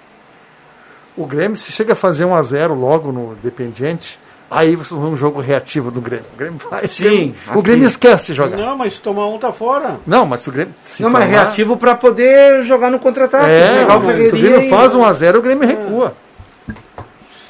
[1.16, 4.18] O Grêmio, se chega a fazer 1 a 0 logo no Dependiente,
[4.50, 6.24] aí vocês vão ver um jogo reativo do Grêmio.
[6.34, 6.86] O Grêmio vai.
[6.88, 7.92] Sim, O Grêmio aqui.
[7.92, 8.56] esquece de jogar.
[8.56, 9.98] Não, mas se tomar um tá fora.
[10.06, 10.74] Não, mas se o Grêmio.
[11.00, 13.46] Não, mas tomar- reativo para poder jogar no contra-ataque.
[13.50, 16.14] É, pegar o se o Ferreirinha Grêmio faz 1 a 0 o Grêmio recua.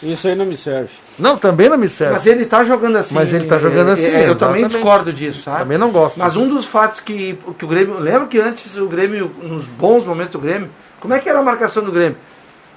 [0.02, 0.90] Isso aí não me serve.
[1.18, 2.14] Não, também não me serve.
[2.14, 3.14] Mas ele tá jogando assim.
[3.14, 5.58] Mas ele tá jogando é, assim, é, eu também discordo disso, sabe?
[5.58, 6.44] Também não gosto Mas disso.
[6.44, 7.98] um dos fatos que, que o Grêmio.
[7.98, 10.70] Lembra que antes o Grêmio, nos bons momentos do Grêmio,
[11.00, 12.16] como é que era a marcação do Grêmio?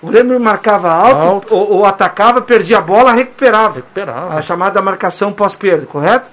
[0.01, 3.75] O Grêmio marcava alto, Ou, ou atacava, perdia a bola, recuperava.
[3.75, 4.35] Recuperava.
[4.35, 6.29] A chamada marcação pós-perda, correto?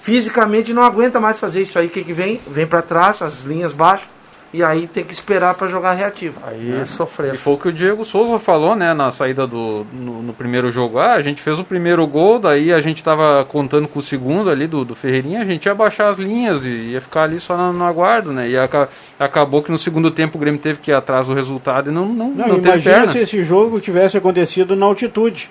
[0.00, 1.86] Fisicamente não aguenta mais fazer isso aí.
[1.86, 2.40] O que, que vem?
[2.46, 4.06] Vem para trás, as linhas baixas,
[4.54, 6.38] e aí tem que esperar para jogar reativo.
[6.46, 7.34] Aí sofreu.
[7.34, 10.70] E foi o que o Diego Souza falou, né, na saída do no, no primeiro
[10.70, 10.98] jogo.
[10.98, 14.48] Ah, a gente fez o primeiro gol, daí a gente tava contando com o segundo
[14.48, 17.56] ali do, do Ferreirinha, a gente ia baixar as linhas e ia ficar ali só
[17.56, 18.48] no, no aguardo, né?
[18.48, 18.88] E aca-
[19.18, 22.06] acabou que no segundo tempo o Grêmio teve que ir atrás do resultado e não,
[22.06, 23.12] não, Não, não teve imagina perna.
[23.12, 25.50] se esse jogo tivesse acontecido na altitude.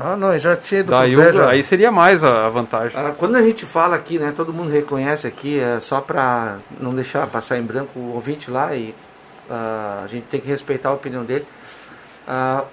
[0.00, 1.50] Ah, não, já tinha ido Daí, pro pé, já.
[1.50, 2.98] aí seria mais a, vantagem.
[2.98, 6.94] Ah, quando a gente fala aqui, né, todo mundo reconhece aqui, é só para não
[6.94, 8.94] deixar passar em branco o ouvinte lá e
[9.50, 11.46] ah, a gente tem que respeitar a opinião dele.
[12.26, 12.64] Ah,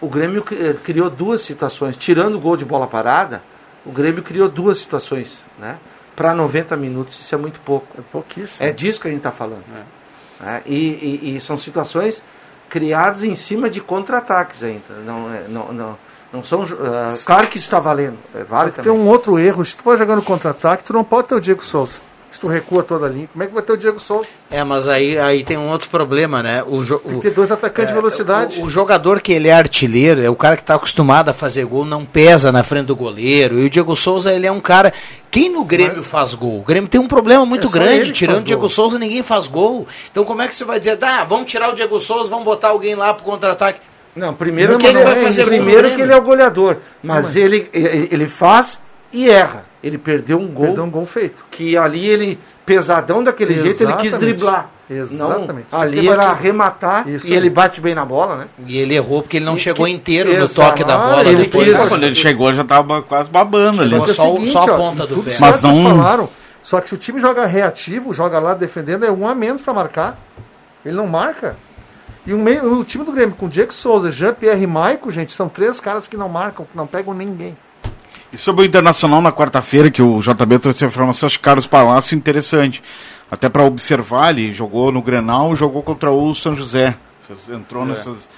[0.00, 3.42] o Grêmio eh, criou duas situações, tirando o gol de bola parada,
[3.86, 5.78] o Grêmio criou duas situações, né?
[6.16, 7.86] Para 90 minutos, isso é muito pouco.
[7.98, 8.68] É pouquíssimo.
[8.68, 9.64] É disso que a gente está falando.
[10.40, 10.62] né?
[10.66, 12.22] E, e- e são situações
[12.68, 14.82] criadas em cima de contra-ataques ainda.
[15.04, 15.98] Não, é- não, não,
[16.32, 16.62] não são.
[16.62, 18.18] ah, claro que isso está valendo.
[18.34, 18.92] É Só vale que também.
[18.92, 19.64] tem um outro erro.
[19.64, 22.00] Se tu for jogando contra-ataque, tu não pode ter o Diego Souza.
[22.34, 24.30] Se tu recua toda a linha, como é que vai ter o Diego Souza?
[24.50, 26.64] É, mas aí, aí tem um outro problema, né?
[26.66, 28.60] O, jo- Tem que ter dois atacantes de velocidade.
[28.60, 31.64] O, o jogador que ele é artilheiro, é o cara que está acostumado a fazer
[31.64, 33.60] gol, não pesa na frente do goleiro.
[33.60, 34.92] E o Diego Souza, ele é um cara.
[35.30, 36.58] Quem no Grêmio faz gol?
[36.58, 38.12] O Grêmio tem um problema muito É grande.
[38.12, 38.68] Tirando o Diego gol.
[38.70, 39.86] Souza, ninguém faz gol.
[40.10, 42.70] Então, como é que você vai dizer, ah, vamos tirar o Diego Souza, vamos botar
[42.70, 43.78] alguém lá pro contra-ataque?
[44.16, 46.22] Não, primeiro Não, que mas ele não vai é fazer primeiro que ele é o
[46.22, 48.80] goleador, mas mas- ele, ele ele faz
[49.12, 49.72] e erra.
[49.84, 50.66] Ele perdeu um gol.
[50.66, 51.44] Perdeu um gol feito.
[51.50, 54.18] Que ali ele pesadão daquele jeito ele quis Exatamente.
[54.18, 54.70] driblar.
[54.88, 55.66] Exatamente.
[55.70, 57.36] Não, ali era arrematar Isso e aí.
[57.36, 58.46] ele bate bem na bola, né?
[58.66, 60.68] E ele errou porque ele não E chegou que- inteiro no Exato.
[60.70, 61.20] toque da bola.
[61.24, 61.76] Ele depois.
[61.76, 63.90] quis- Quando ele chegou, já tava quase babando ali.
[63.90, 65.36] Só é Só o- seguinte, só a ó, ponta do tudo pé.
[65.40, 66.28] Mas não- falaram.
[66.62, 69.74] Só que se o time joga reativo, joga lá defendendo, é um a menos para
[69.74, 70.18] marcar.
[70.84, 71.56] Ele não marca.
[72.26, 75.46] E o, meio, o time do Grêmio com Diego Souza, Jean-Pierre e Maico, gente, são
[75.46, 77.54] três caras que não marcam, que não pegam ninguém.
[78.34, 81.66] E sobre o Internacional na quarta-feira, que o JB trouxe a informação, acho que Carlos
[81.66, 82.82] Palácio interessante.
[83.30, 86.96] Até para observar, ele jogou no Grenal, jogou contra o São José.
[87.48, 87.86] Entrou É.
[87.86, 88.28] nessas.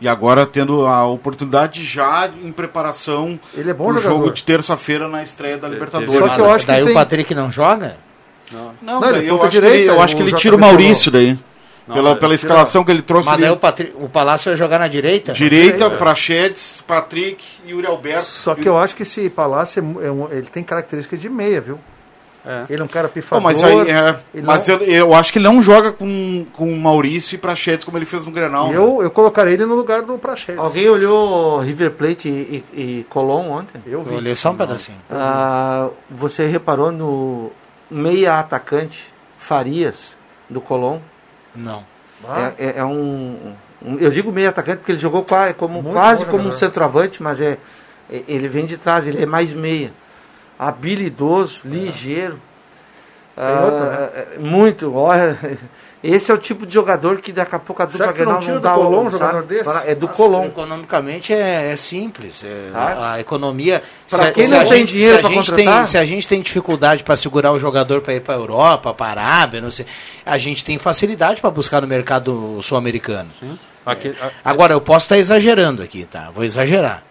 [0.00, 4.16] E agora tendo a oportunidade já em preparação Ele é bom pro jogador.
[4.24, 6.14] jogo de terça-feira na estreia da Libertadores.
[6.14, 7.96] Só que eu acho que daí tem- o Patrick não joga?
[8.52, 10.40] Não, Não, daí ele eu, ponta acho que ele, eu acho que o ele JB
[10.40, 11.36] tira o Maurício daí.
[11.88, 13.92] Não, pela pela escalação que ele trouxe Mas o, Patri...
[13.98, 15.32] o Palácio vai jogar na direita?
[15.32, 18.24] Direita, Prachedes, Patrick e Yuri Alberto.
[18.24, 21.60] Só que eu acho que esse Palácio, é é um- ele tem características de meia,
[21.60, 21.78] viu?
[22.46, 22.64] É.
[22.70, 23.42] Ele é um cara pifador.
[23.42, 26.76] mas aí, é, mas não- eu, eu acho que ele não joga com, com o
[26.78, 28.68] Maurício e Prachedes como ele fez no Grenal.
[28.70, 28.76] né?
[28.76, 30.58] eu, eu colocaria ele no lugar do Praxedes.
[30.58, 33.82] Alguém olhou River Plate e, e, e Colón ontem?
[33.84, 34.14] Eu Eu vi.
[34.14, 34.96] olhei só um pedacinho.
[35.10, 37.50] Ah, você reparou no
[37.90, 40.16] meia atacante Farias
[40.48, 41.00] do Colón?
[41.54, 41.84] Não.
[42.26, 45.80] Ah, É, é- é um, um- Eu digo meio atacante porque ele jogou qua- como,
[45.82, 47.58] Muito quase como um centroavante, mas é,
[48.10, 49.92] é- ele vem de trás, ele é mais meia.
[50.58, 52.40] Habilidoso, ligeiro.
[53.36, 54.10] Ah, outra, né?
[54.34, 54.92] é, muito.
[54.94, 55.38] Olha,
[56.02, 58.52] esse é o tipo de jogador que daqui a pouco a dupla não Grenal tira
[58.54, 59.18] não do dá Colón o- um sabe?
[59.24, 59.64] jogador desse?
[59.64, 60.44] Para- É do Nossa, Colón.
[60.46, 62.44] Economicamente é, é simples.
[62.44, 62.92] é- Sabe?
[63.00, 63.82] a, a economia.
[64.06, 66.40] Se- quem não a tem gente- dinheiro a gente contratar- tem- Se a gente tem
[66.42, 69.86] dificuldade para segurar o jogador para ir para Europa, para Arábia, não sei,
[70.24, 73.30] a gente tem facilidade para buscar no mercado sul-americano.
[73.86, 73.96] A-
[74.44, 76.30] Agora, eu posso estar exagerando aqui, tá?
[76.32, 77.02] Vou exagerar.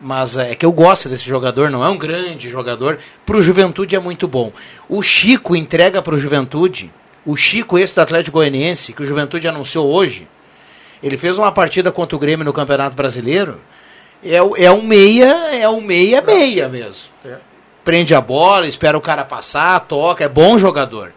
[0.00, 2.98] Mas é que eu gosto desse jogador, não é um grande jogador.
[3.24, 4.52] Pro Juventude é muito bom.
[4.88, 6.92] O Chico entrega pro Juventude,
[7.24, 10.28] o Chico, esse do Atlético Goianiense, que o Juventude anunciou hoje,
[11.02, 13.60] ele fez uma partida contra o Grêmio no Campeonato Brasileiro.
[14.22, 17.10] É, é um meia, é um meia meia mesmo.
[17.24, 17.36] É.
[17.84, 21.12] Prende a bola, espera o cara passar, toca, é bom jogador.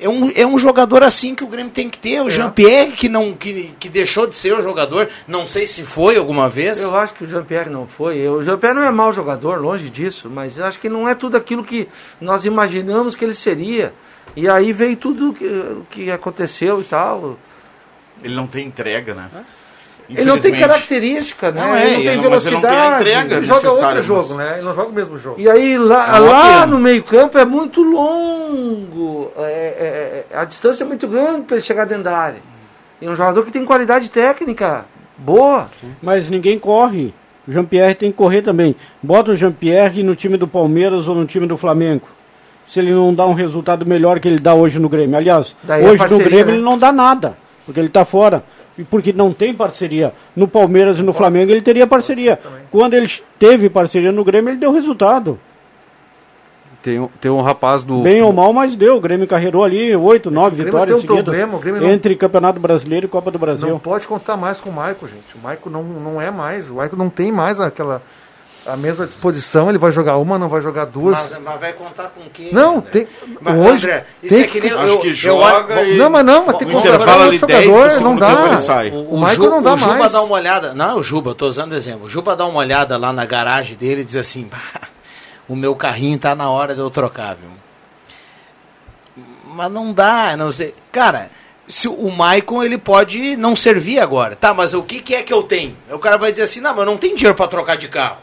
[0.00, 2.22] É um, é um jogador assim que o Grêmio tem que ter.
[2.22, 6.16] O Jean-Pierre, que, não, que, que deixou de ser o jogador, não sei se foi
[6.16, 6.80] alguma vez.
[6.80, 8.26] Eu acho que o Jean-Pierre não foi.
[8.28, 11.36] O Jean-Pierre não é mau jogador, longe disso, mas eu acho que não é tudo
[11.36, 11.88] aquilo que
[12.20, 13.92] nós imaginamos que ele seria.
[14.36, 17.36] E aí veio tudo o que, o que aconteceu e tal.
[18.22, 19.28] Ele não tem entrega, né?
[20.10, 21.60] Ele não tem característica, né?
[21.60, 23.02] Não é, ele não tem ele não tem a velocidade.
[23.02, 24.52] entrega Ele joga outro jogo, mas- né?
[24.54, 25.38] Ele não joga o mesmo jogo.
[25.38, 29.30] E aí lá, É lá no meio campo é muito longo.
[29.36, 32.40] É, é, é, a distância é muito grande para ele chegar dentro da área.
[33.00, 35.68] E é um jogador que tem qualidade técnica boa.
[36.02, 37.12] Mas ninguém corre.
[37.46, 38.74] O Jean-Pierre tem que correr também.
[39.02, 42.02] Bota o Jean-Pierre no time do Palmeiras ou no time do Flamengo.
[42.68, 45.16] Se ele não dá um resultado melhor que ele dá hoje no Grêmio.
[45.16, 46.52] Aliás, Daí hoje parceria, no Grêmio né?
[46.58, 47.36] ele não dá nada.
[47.64, 48.44] Porque ele está fora.
[48.76, 50.12] E porque não tem parceria.
[50.36, 52.38] No Palmeiras e no Flamengo ele teria parceria.
[52.70, 55.38] Quando ele teve parceria no Grêmio, ele deu resultado.
[56.82, 58.02] Tem, um- tem um rapaz do.
[58.02, 58.96] Bem ou mal, mas deu.
[58.96, 61.24] O Grêmio carregou ali oito, nove Grêmio vitórias tem um seguidas.
[61.24, 63.68] problema, o Grêmio não- Entre Campeonato Brasileiro e Copa do Brasil.
[63.68, 65.34] Não pode contar mais com o Maico, gente.
[65.34, 66.70] O Maico não, não é mais.
[66.70, 68.00] O Maico não tem mais aquela.
[68.68, 71.18] A mesma disposição, ele vai jogar uma, não vai jogar duas.
[71.32, 72.52] Mas, mas vai contar com quem?
[72.52, 73.08] Não, tem.
[73.40, 73.86] Mas, hoje.
[73.86, 76.24] André, isso tem é que nem eu- Acho que eu- joga eu- e- Não, mas
[76.24, 78.46] não, mas tem que O considerar intervalo o ali 10 jogador, não dá.
[78.46, 78.90] ele sai.
[78.90, 80.12] O, Michael não dá o Juba mais.
[80.12, 80.74] dá uma olhada.
[80.74, 82.06] Não, o Juba, eu tô usando exemplo.
[82.06, 84.88] O Juba dá uma olhada lá na garagem dele e diz assim: "Bah,
[85.48, 87.50] o meu carrinho tá na hora de eu trocar, viu?
[89.54, 90.74] Mas não dá, não sei.
[90.92, 91.30] Cara,
[91.66, 94.36] se o Maicon ele pode não servir agora.
[94.36, 95.76] Tá, mas o que, que é que eu tenho?
[95.90, 98.18] O cara vai dizer assim: não, mas eu não tenho dinheiro para trocar de carro.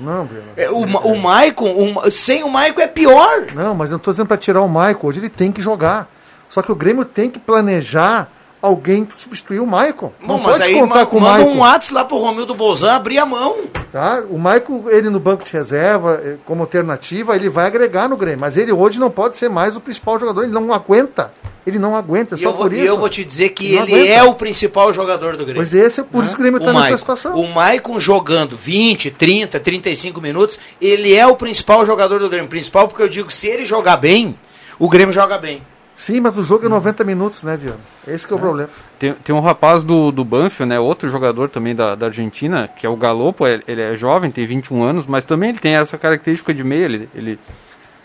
[0.00, 0.42] Não, viu?
[0.56, 3.46] É, o, o Maicon, o- sem o Maicon é pior.
[3.54, 4.98] Não, mas eu não tô dizendo para tirar o Michael.
[5.02, 6.08] Hoje ele tem que jogar.
[6.48, 8.28] Só que o Grêmio tem que planejar
[8.62, 9.66] alguém para substituir o.
[9.66, 11.56] Bom, Não mas pode aí contar com o manda Michael.
[11.56, 13.56] um WhatsApp lá pro Romildo Bolzan abrir a mão.
[13.92, 14.22] Tá?
[14.28, 18.40] O Michael, ele no banco de reserva, eh, como alternativa, ele vai agregar no Grêmio.
[18.40, 20.42] Mas ele hoje não pode ser mais o principal jogador.
[20.42, 21.32] Ele não aguenta.
[21.66, 22.86] Ele não aguenta, é E só eu, vou, por e isso.
[22.86, 24.08] eu vou te dizer que ele aguenta.
[24.12, 25.56] é o principal jogador do Grêmio.
[25.56, 26.98] Pois esse é por isso que o Grêmio tá o nessa Maicon.
[26.98, 27.38] situação.
[27.38, 32.48] O Maicon jogando 20, 30, 35 minutos, ele é o principal jogador do Grêmio.
[32.48, 34.38] Principal porque eu digo, se ele jogar bem,
[34.78, 35.62] o Grêmio joga bem.
[36.00, 37.78] Sim, mas o jogo é 90 minutos, né, Viana?
[38.08, 38.70] Esse que é o problema.
[38.98, 42.86] Tem, tem um rapaz do, do Banfield, né, outro jogador também da, da Argentina, que
[42.86, 45.98] é o Galopo, ele, ele é jovem, tem 21 anos, mas também ele tem essa
[45.98, 47.08] característica de meia, ele...
[47.14, 47.38] ele,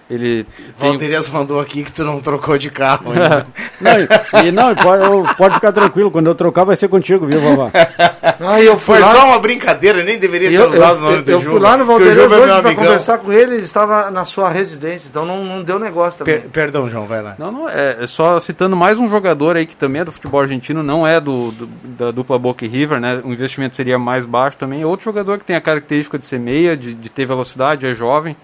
[0.09, 0.45] ele
[0.79, 0.89] tem...
[0.91, 3.45] Valterias mandou aqui que tu não trocou de carro ainda.
[3.81, 7.71] Não, e, não, pode, pode ficar tranquilo, quando eu trocar vai ser contigo, viu, Vavá?
[8.37, 11.01] Ah, eu fui Foi lá- só uma brincadeira, nem deveria ter Eu, usado eu, o
[11.01, 12.75] nome eu, do eu Juba, fui lá no Juba é hoje para amigão.
[12.83, 16.41] conversar com ele, ele estava na sua residência, então não, não deu negócio também.
[16.41, 17.35] Per- perdão, João, vai lá.
[17.39, 20.41] Não, não, é, é só citando mais um jogador aí que também é do futebol
[20.41, 23.21] argentino, não é do, do- da dupla Boca e River, né?
[23.23, 24.83] O investimento seria mais baixo também.
[24.83, 28.35] Outro jogador que tem a característica de ser meia, de, de ter velocidade, é jovem,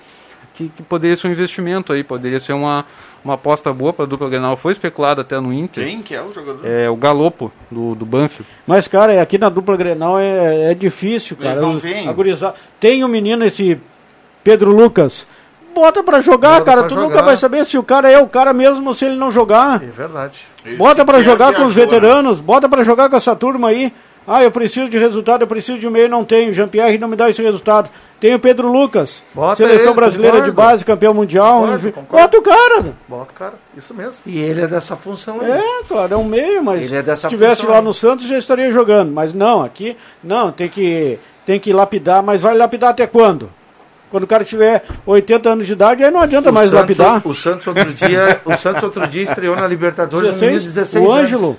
[0.53, 2.85] que, que poderia ser um investimento aí, poderia ser uma,
[3.23, 4.57] uma aposta boa para a dupla Grenal.
[4.57, 5.85] Foi especulado até no Inter.
[5.85, 6.65] Quem que é o jogador?
[6.65, 8.49] É o Galopo, do, do Banfield.
[8.67, 11.51] Mas, cara, aqui na dupla Grenal é, é difícil, cara.
[11.51, 12.07] Eles não vêm.
[12.79, 13.79] Tem um menino, esse
[14.43, 15.25] Pedro Lucas.
[15.73, 16.79] Bota pra jogar, Bota cara.
[16.81, 17.07] pra tu jogar.
[17.07, 19.81] nunca vai saber se o cara é o cara mesmo ou se ele não jogar.
[19.81, 20.41] É verdade.
[20.65, 21.99] Esse Bota pra que é jogar com os viajou, né?
[21.99, 23.93] veteranos, bota pra jogar com essa turma aí.
[24.27, 26.53] Ah, eu preciso de resultado, eu preciso de um meio, não tenho.
[26.53, 27.89] Jean-Pierre não me dá esse resultado.
[28.19, 30.61] Tem o Pedro Lucas, Bota seleção ele, brasileira de concordo.
[30.61, 31.61] base, campeão mundial.
[31.61, 31.91] Concordo, enfim.
[31.91, 32.21] concordo.
[32.21, 32.95] Bota o cara.
[33.07, 33.53] Bota, cara.
[33.75, 34.21] Isso mesmo.
[34.27, 35.49] E ele é dessa função aí.
[35.51, 37.83] É, claro, é um meio, mas Ele é dessa se tivesse função lá aí.
[37.83, 39.11] no Santos já estaria jogando.
[39.11, 43.49] Mas não, aqui não, tem que, tem que lapidar, mas vai lapidar até quando?
[44.11, 47.21] Quando o cara tiver 80 anos de idade, aí não adianta O mais Santos, lapidar.
[47.27, 50.75] O Santos outro dia, o Santos outro dia estreou na Libertadores um menino de 16,
[50.93, 51.23] 16 o anos.
[51.23, 51.49] Ângelo.
[51.51, 51.57] O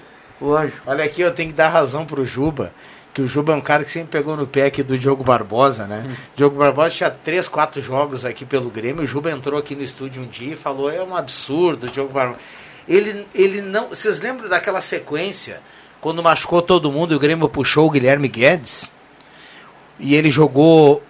[0.51, 0.81] Ângelo.
[0.87, 2.73] Olha aqui, eu tenho que dar razão pro Juba,
[3.15, 5.87] que o Juba é um cara que sempre pegou no pé aqui do Diogo Barbosa,
[5.87, 6.17] né?
[6.35, 10.23] Diogo Barbosa tinha três, quatro jogos aqui pelo Grêmio, o Juba entrou aqui no estúdio
[10.23, 12.41] um dia e falou, é um absurdo, Diogo Barbosa.
[12.89, 13.89] Ele, ele não...
[13.89, 15.61] Vocês lembram daquela sequência,
[16.01, 18.93] quando machucou todo mundo e o Grêmio puxou o Guilherme Guedes?
[20.01, 21.03] E ele jogou...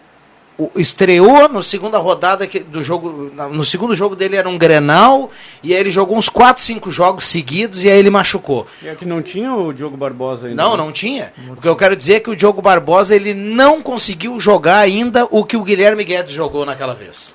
[0.74, 3.30] o- Estreou no segunda rodada que- do jogo.
[3.50, 5.30] No segundo jogo dele era um Grenal.
[5.62, 8.66] E aí ele jogou uns 4, 5 jogos seguidos e aí ele machucou.
[8.82, 10.62] E aqui não tinha o Diogo Barbosa ainda.
[10.62, 10.76] Não, né?
[10.84, 11.32] não tinha.
[11.56, 15.26] O que eu quero dizer é que o Diogo Barbosa ele não conseguiu jogar ainda
[15.30, 17.34] o que o Guilherme Guedes jogou naquela vez.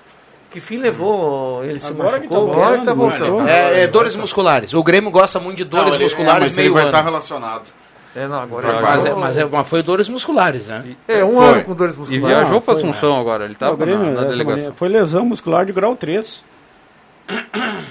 [0.50, 1.64] Que fim levou?
[1.64, 2.52] Ele se Agora que tá machucou?
[2.64, 3.48] Agora tá voltando.
[3.48, 4.74] É, é dores musculares.
[4.74, 6.90] O Grêmio gosta muito de Não, dores ele- é, musculares mas ele meio vai ano.
[6.92, 7.70] estar relacionado.
[8.16, 10.96] É, não, agora Mas, é, mas, é, mas foi dores musculares, né?
[11.08, 11.46] É, um Foi.
[11.48, 12.38] ano com dores E musculares.
[12.40, 14.74] viajou para Assunção agora, ele estava na, na delegação.
[14.74, 16.44] foi lesão muscular de grau 3.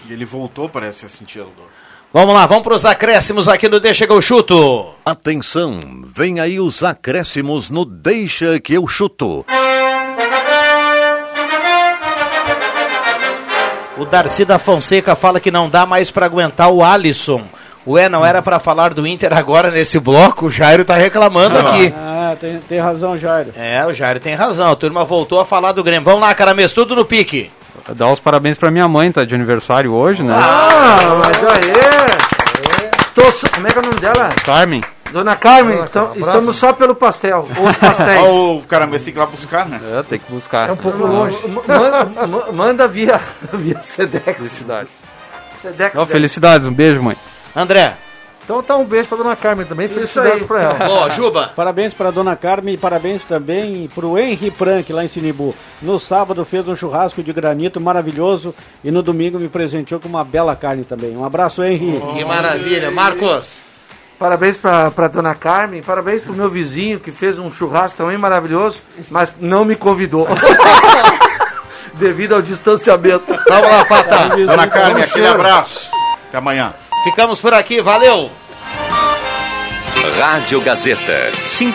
[0.08, 1.68] E ele voltou, parece, a sentir a dor.
[2.12, 4.94] Vamos lá, vamos para os acréscimos aqui no Deixa que eu chuto.
[5.04, 9.44] Atenção, vem aí os acréscimos no Deixa que eu chuto.
[13.98, 17.42] O Darcy da Fonseca fala que não dá mais para aguentar o Alisson.
[17.86, 20.46] Ué, não era para falar do Inter agora nesse bloco?
[20.46, 21.94] O Jairo tá reclamando aqui.
[21.96, 23.52] Ah, tem, tem razão, Jairo.
[23.56, 24.72] É, o Jairo tem razão.
[24.72, 26.04] A turma voltou a falar do Grêmio.
[26.04, 27.50] Vamos lá, Caramês, tudo no pique.
[27.94, 30.34] Dar os parabéns para minha mãe, tá de aniversário hoje, né?
[30.36, 33.06] Ah, mas aí.
[33.14, 34.30] Tô só- como é que é o nome dela?
[34.44, 34.82] Carmen.
[35.12, 37.48] Dona Carmen, Dona então, Carmen, um estamos só pelo pastel.
[37.62, 38.28] Os pastéis.
[38.28, 39.80] O cara, mas tem que ir lá buscar, né?
[39.98, 40.68] É, tem que buscar.
[40.68, 41.38] É um pouco longe.
[41.46, 43.20] Ma- Manda, ma- manda via,
[43.54, 44.36] via Sedex.
[44.36, 44.92] Felicidades.
[45.62, 45.96] Sedex.
[45.96, 47.16] Ó, felicidades, um beijo, mãe.
[47.56, 47.96] André.
[48.44, 49.88] Então tá um beijo pra dona Carmen também.
[49.88, 50.78] Felicidades pra ela.
[50.88, 51.50] Ó, Juba.
[51.56, 55.52] Parabéns para a dona Carmen e parabéns também para o Henry Prank lá em Sinibu.
[55.82, 58.54] No sábado fez um churrasco de granito maravilhoso
[58.84, 61.16] e no domingo me presenteou com uma bela carne também.
[61.16, 62.00] Um abraço, Henry.
[62.14, 62.88] Que maravilha.
[62.92, 63.58] Marcos.
[64.16, 68.80] Parabéns pra, pra dona Carmen, parabéns pro meu vizinho que fez um churrasco também maravilhoso,
[69.10, 70.26] mas não me convidou.
[71.94, 73.36] Devido ao distanciamento.
[73.48, 74.28] Vamos lá, Pata.
[74.36, 75.90] Dona Carmen, aquele abraço.
[76.28, 76.72] Até amanhã.
[77.06, 77.80] Ficamos por aqui.
[77.80, 78.28] Valeu.
[80.18, 81.30] Rádio Gazeta.
[81.46, 81.74] Sinto